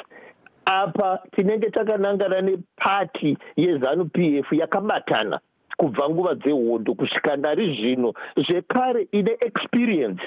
Apa 0.65 1.19
tinenge 1.33 1.71
takanangana 1.71 2.41
nepati 2.41 3.39
yezanu 3.57 4.05
p 4.05 4.39
f 4.39 4.53
yakabatana 4.53 5.41
kubva 5.77 6.09
nguva 6.09 6.35
dzehondo 6.35 6.95
kusvika 6.95 7.37
nari 7.37 7.77
zvino 7.77 8.15
zvekare 8.37 9.09
ine 9.12 9.37
experience 9.41 10.23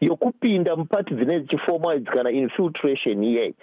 yokupinda 0.00 0.76
mupati 0.76 1.14
dzine 1.14 1.40
chiformals 1.40 2.04
kana 2.04 2.30
infiltration 2.30 3.24
iyei 3.24 3.54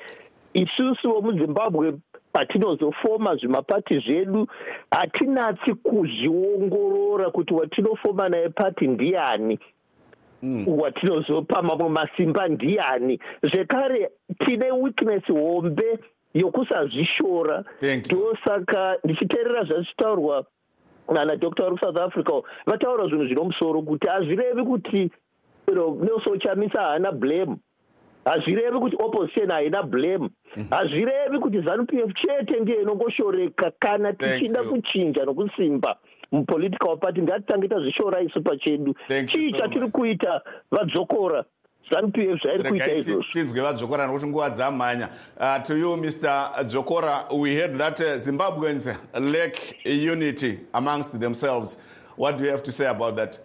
isusu 0.54 1.13
vemuzimbabwe 1.13 1.94
patinozofoma 2.34 3.36
zvimapati 3.36 4.00
zvedu 4.00 4.48
hatinatsi 4.92 5.74
kuzviongorora 5.74 7.32
kuti 7.32 7.54
watinofoma 7.54 8.30
naye 8.30 8.50
pati 8.50 8.88
ndiani 8.88 9.60
watinozopa 10.68 11.62
mamwe 11.62 11.90
masimba 11.90 12.48
ndiani. 12.48 13.20
Zvekare 13.44 14.10
tine 14.46 14.72
weakness 14.72 15.24
hombe 15.28 16.00
yokusazvishora. 16.34 17.63
Ndosaka 17.82 18.98
ndichiteerera 19.04 19.63
zvazvichitaurwa 19.63 20.46
nana 21.13 21.36
dokta 21.36 21.63
vari 21.63 21.76
kusouth 21.76 21.98
africa 21.98 22.42
vataura 22.66 23.08
zvinhu 23.08 23.26
zvino 23.26 23.44
musoro 23.44 23.82
kuti 23.82 24.08
hazvirevi 24.08 24.63
kuti 24.63 25.12
you 25.67 25.73
know, 25.75 25.95
nelson 26.01 26.39
chamisa 26.39 26.80
haana 26.82 27.12
blame. 27.12 27.58
Hazvirevi 28.25 28.80
kuti 28.80 28.95
opposition 28.99 29.49
haina 29.51 29.84
blame. 29.84 30.30
Hazvirevi 30.69 31.39
kuti 31.39 31.62
zanup 31.62 31.93
f 31.93 32.13
chete 32.13 32.60
ndiyo 32.60 32.82
inongoshoreka 32.82 33.71
kana 33.80 34.13
tichida 34.13 34.63
kuchinja 34.63 35.25
nokusimba 35.25 35.97
mupolitical 36.32 36.97
party. 36.97 37.21
Ngatitange 37.21 37.67
tazvishora 37.67 38.21
isu 38.21 38.41
pachedu. 38.43 38.95
Chii 39.25 39.51
chatiri 39.51 39.88
kuita? 39.91 40.41
Vadzokora. 40.71 41.45
Zanup 41.91 42.17
f 42.17 42.41
zvairi 42.43 42.63
kuita 42.69 42.86
Regai 42.86 42.99
izvozvo. 42.99 43.23
ti- 43.23 43.30
tinzwe 43.32 43.62
vadzokora 43.62 44.08
nokuti 44.08 44.27
nguva 44.27 44.49
dzamhanya. 44.49 45.10
Uh, 45.39 45.63
to 45.63 45.77
you 45.77 45.97
mr 45.97 46.63
dzokora 46.65 47.25
we 47.34 47.56
heard 47.56 47.77
that 47.77 47.99
uh, 47.99 48.17
zimbabweans 48.17 48.86
lack 49.19 49.56
unity 49.86 50.60
amongst 50.73 51.19
themselves. 51.19 51.77
What 52.17 52.38
do 52.38 52.43
you 52.45 52.51
have 52.51 52.63
to 52.63 52.71
say 52.71 52.88
about 52.88 53.15
that 53.15 53.39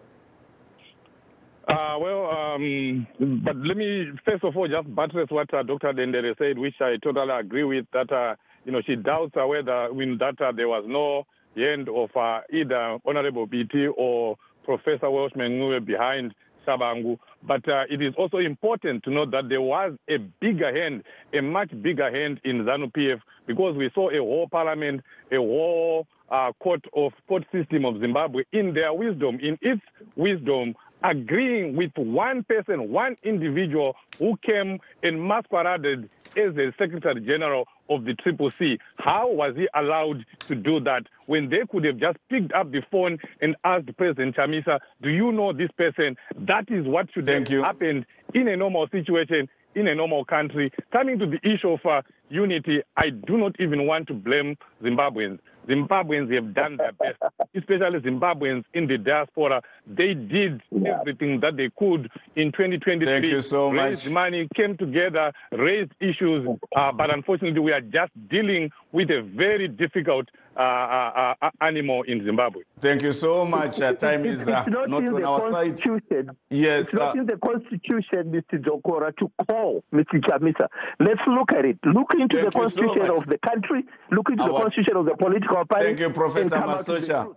Uh, 1.68 1.96
well, 2.01 2.27
um, 2.27 3.07
but 3.44 3.57
let 3.57 3.77
me 3.77 4.07
first 4.25 4.42
of 4.42 4.57
all 4.57 4.66
just 4.66 4.92
buttress 4.94 5.29
what 5.31 5.53
uh, 5.55 5.62
Dr. 5.62 5.92
Dendere 5.92 6.37
said, 6.37 6.59
which 6.59 6.75
I 6.81 6.96
totally 7.03 7.31
agree 7.31 7.62
with. 7.62 7.87
That 7.92 8.12
uh, 8.12 8.35
you 8.64 8.72
know 8.72 8.81
she 8.85 8.96
doubts 8.96 9.33
uh, 9.40 9.46
whether 9.46 9.72
I 9.72 9.92
mean, 9.92 10.18
that 10.18 10.40
uh, 10.40 10.51
there 10.53 10.68
was 10.68 10.85
no 10.88 11.25
hand 11.55 11.88
of 11.88 12.11
uh, 12.16 12.40
either 12.53 12.98
Honorable 13.07 13.46
Biti 13.46 13.87
or 13.96 14.37
Professor 14.64 15.09
Welshman 15.09 15.53
Ncube 15.53 15.87
behind 15.87 16.35
Tshabangu. 16.66 17.18
But 17.44 17.62
it 17.90 18.03
is 18.03 18.14
also 18.18 18.38
important 18.38 19.05
to 19.05 19.11
note 19.11 19.31
that 19.33 19.48
there 19.48 19.61
was 19.61 19.92
a 20.09 20.18
bigger 20.40 20.75
hand, 20.75 21.05
a 21.33 21.42
much 21.42 21.70
bigger 21.83 22.11
hand 22.11 22.40
in 22.44 22.64
ZANU 22.64 22.92
PF 22.92 23.20
because 23.46 23.77
we 23.77 23.90
saw 23.94 24.11
a 24.11 24.18
whole 24.18 24.48
parliament, 24.48 25.01
a 25.31 25.37
whole 25.37 26.07
uh, 26.31 26.51
court 26.61 26.85
of 26.96 27.12
court 27.29 27.44
system 27.53 27.85
of 27.85 28.01
Zimbabwe 28.01 28.44
in 28.53 28.75
their 28.75 28.92
wisdom, 28.92 29.38
in 29.42 29.59
its 29.61 29.83
wisdom, 30.16 30.75
agreeing 31.04 31.76
with 31.76 31.92
one 31.96 32.44
person, 32.44 32.90
one 32.90 33.16
individual 33.22 33.94
who 34.18 34.36
came 34.44 34.78
and 35.02 35.22
masqueraded 35.22 36.08
as 36.36 36.54
the 36.54 36.72
Secretary 36.78 37.20
General 37.20 37.66
of 37.90 38.04
the 38.04 38.14
Triple 38.14 38.50
C. 38.50 38.78
How 38.96 39.30
was 39.30 39.54
he 39.56 39.68
allowed 39.74 40.24
to 40.48 40.54
do 40.54 40.80
that 40.80 41.06
when 41.26 41.50
they 41.50 41.60
could 41.70 41.84
have 41.84 41.98
just 41.98 42.18
picked 42.30 42.52
up 42.52 42.70
the 42.72 42.82
phone 42.90 43.18
and 43.40 43.56
asked 43.64 43.94
President 43.96 44.36
Chamisa, 44.36 44.78
Do 45.02 45.10
you 45.10 45.32
know 45.32 45.52
this 45.52 45.70
person? 45.76 46.16
That 46.38 46.70
is 46.70 46.86
what 46.86 47.08
should 47.12 47.28
have 47.28 47.46
happened 47.48 48.06
in 48.34 48.48
a 48.48 48.56
normal 48.56 48.88
situation. 48.88 49.48
In 49.74 49.88
a 49.88 49.94
normal 49.94 50.26
country, 50.26 50.70
coming 50.92 51.18
to 51.18 51.24
the 51.24 51.38
issue 51.42 51.70
of 51.70 51.80
uh, 51.86 52.02
unity, 52.28 52.82
I 52.94 53.08
do 53.08 53.38
not 53.38 53.58
even 53.58 53.86
want 53.86 54.06
to 54.08 54.12
blame 54.12 54.58
Zimbabweans. 54.82 55.38
Zimbabweans 55.68 56.33
have 56.35 56.55
done 56.55 56.77
their 56.77 56.92
best, 56.92 57.18
especially 57.55 58.01
Zimbabweans 58.01 58.64
in 58.75 58.87
the 58.87 58.98
diaspora. 58.98 59.62
They 59.87 60.14
did 60.14 60.61
everything 60.87 61.40
that 61.40 61.57
they 61.57 61.70
could 61.79 62.11
in 62.37 62.53
2023. 62.53 63.07
Thank 63.07 63.27
you 63.27 63.40
so 63.40 63.70
raised 63.70 64.07
much. 64.07 64.12
money, 64.12 64.48
came 64.57 64.77
together, 64.77 65.33
raised 65.53 65.92
issues, 66.01 66.48
uh, 66.77 66.92
but 66.92 67.12
unfortunately, 67.12 67.61
we 67.61 67.72
are 67.72 67.81
just 67.81 68.12
dealing 68.29 68.70
with 68.92 69.11
a 69.11 69.22
very 69.22 69.68
difficult 69.68 70.29
uh, 70.56 70.60
uh, 70.60 71.34
uh, 71.42 71.50
animal 71.60 72.02
in 72.02 72.24
Zimbabwe. 72.24 72.62
Thank 72.80 73.02
you 73.02 73.12
so 73.12 73.44
much. 73.44 73.80
Uh, 73.80 73.92
time 73.94 74.26
is 74.26 74.46
uh, 74.46 74.64
it's 74.66 74.70
not, 74.70 74.90
not 74.90 75.02
in 75.02 75.08
on 75.08 75.20
the 75.20 75.26
our 75.26 75.40
side. 75.40 75.80
constitution. 75.82 76.36
Yes, 76.50 76.86
it's 76.86 76.94
not 76.94 77.16
uh, 77.16 77.20
in 77.20 77.26
the 77.26 77.36
constitution, 77.38 78.32
Mr. 78.32 78.62
Dzokora, 78.62 79.16
to 79.16 79.30
call 79.48 79.84
Mr. 79.92 80.20
Chamisa. 80.20 80.68
Let's 81.00 81.20
look 81.26 81.52
at 81.52 81.64
it. 81.64 81.78
Look 81.84 82.12
into 82.18 82.36
the 82.36 82.44
you 82.44 82.50
so 82.50 82.58
constitution 82.58 83.10
of 83.10 83.26
the 83.26 83.38
country. 83.38 83.84
Look 84.10 84.30
into 84.30 84.44
the 84.44 84.50
constitution 84.50 84.96
of 84.96 85.06
the 85.06 85.16
political 85.16 85.64
party. 85.64 85.86
Thank 85.86 86.00
you, 86.00 86.10
Professor 86.10 86.42
and 86.42 86.50
come 86.50 86.70
the 86.70 86.76
Masocha. 86.76 87.34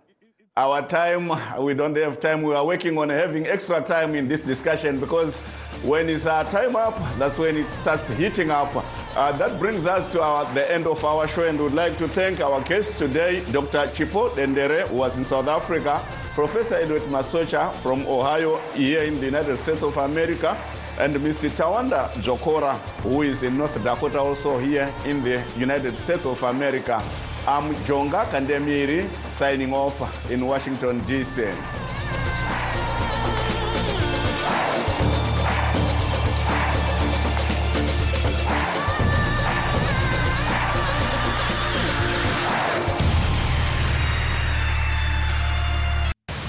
Our 0.58 0.80
time, 0.88 1.30
we 1.62 1.74
don't 1.74 1.94
have 1.98 2.18
time. 2.18 2.40
We 2.40 2.54
are 2.54 2.64
working 2.64 2.96
on 2.96 3.10
having 3.10 3.46
extra 3.46 3.78
time 3.82 4.14
in 4.14 4.26
this 4.26 4.40
discussion 4.40 4.98
because 4.98 5.36
when 5.84 6.08
it's 6.08 6.24
our 6.24 6.44
time 6.44 6.76
up, 6.76 6.96
that's 7.18 7.36
when 7.36 7.58
it 7.58 7.70
starts 7.70 8.08
heating 8.14 8.50
up. 8.50 8.70
Uh, 9.14 9.32
that 9.32 9.58
brings 9.58 9.84
us 9.84 10.08
to 10.08 10.22
our, 10.22 10.50
the 10.54 10.72
end 10.72 10.86
of 10.86 11.04
our 11.04 11.28
show, 11.28 11.46
and 11.46 11.62
we'd 11.62 11.72
like 11.72 11.98
to 11.98 12.08
thank 12.08 12.40
our 12.40 12.62
guest 12.62 12.96
today, 12.96 13.44
Dr. 13.52 13.80
Chipo 13.88 14.34
Dendere, 14.34 14.88
who 14.88 14.96
was 14.96 15.18
in 15.18 15.24
South 15.24 15.46
Africa, 15.46 16.02
Professor 16.32 16.76
Edward 16.76 17.02
Masocha 17.02 17.74
from 17.74 18.06
Ohio, 18.06 18.56
here 18.72 19.02
in 19.02 19.20
the 19.20 19.26
United 19.26 19.58
States 19.58 19.82
of 19.82 19.94
America, 19.98 20.58
and 20.98 21.14
Mr. 21.16 21.50
Tawanda 21.50 22.10
Dzokora, 22.14 22.76
who 23.02 23.22
is 23.22 23.42
in 23.42 23.56
North 23.56 23.82
Dakota, 23.82 24.18
also 24.18 24.58
here 24.58 24.92
in 25.04 25.22
the 25.22 25.42
United 25.56 25.96
States 25.98 26.24
of 26.26 26.42
America. 26.42 27.02
I'm 27.46 27.74
Jonga 27.84 28.24
Kandemiri, 28.24 29.12
signing 29.30 29.72
off 29.72 30.30
in 30.30 30.46
Washington, 30.46 30.98
D.C. 31.00 31.44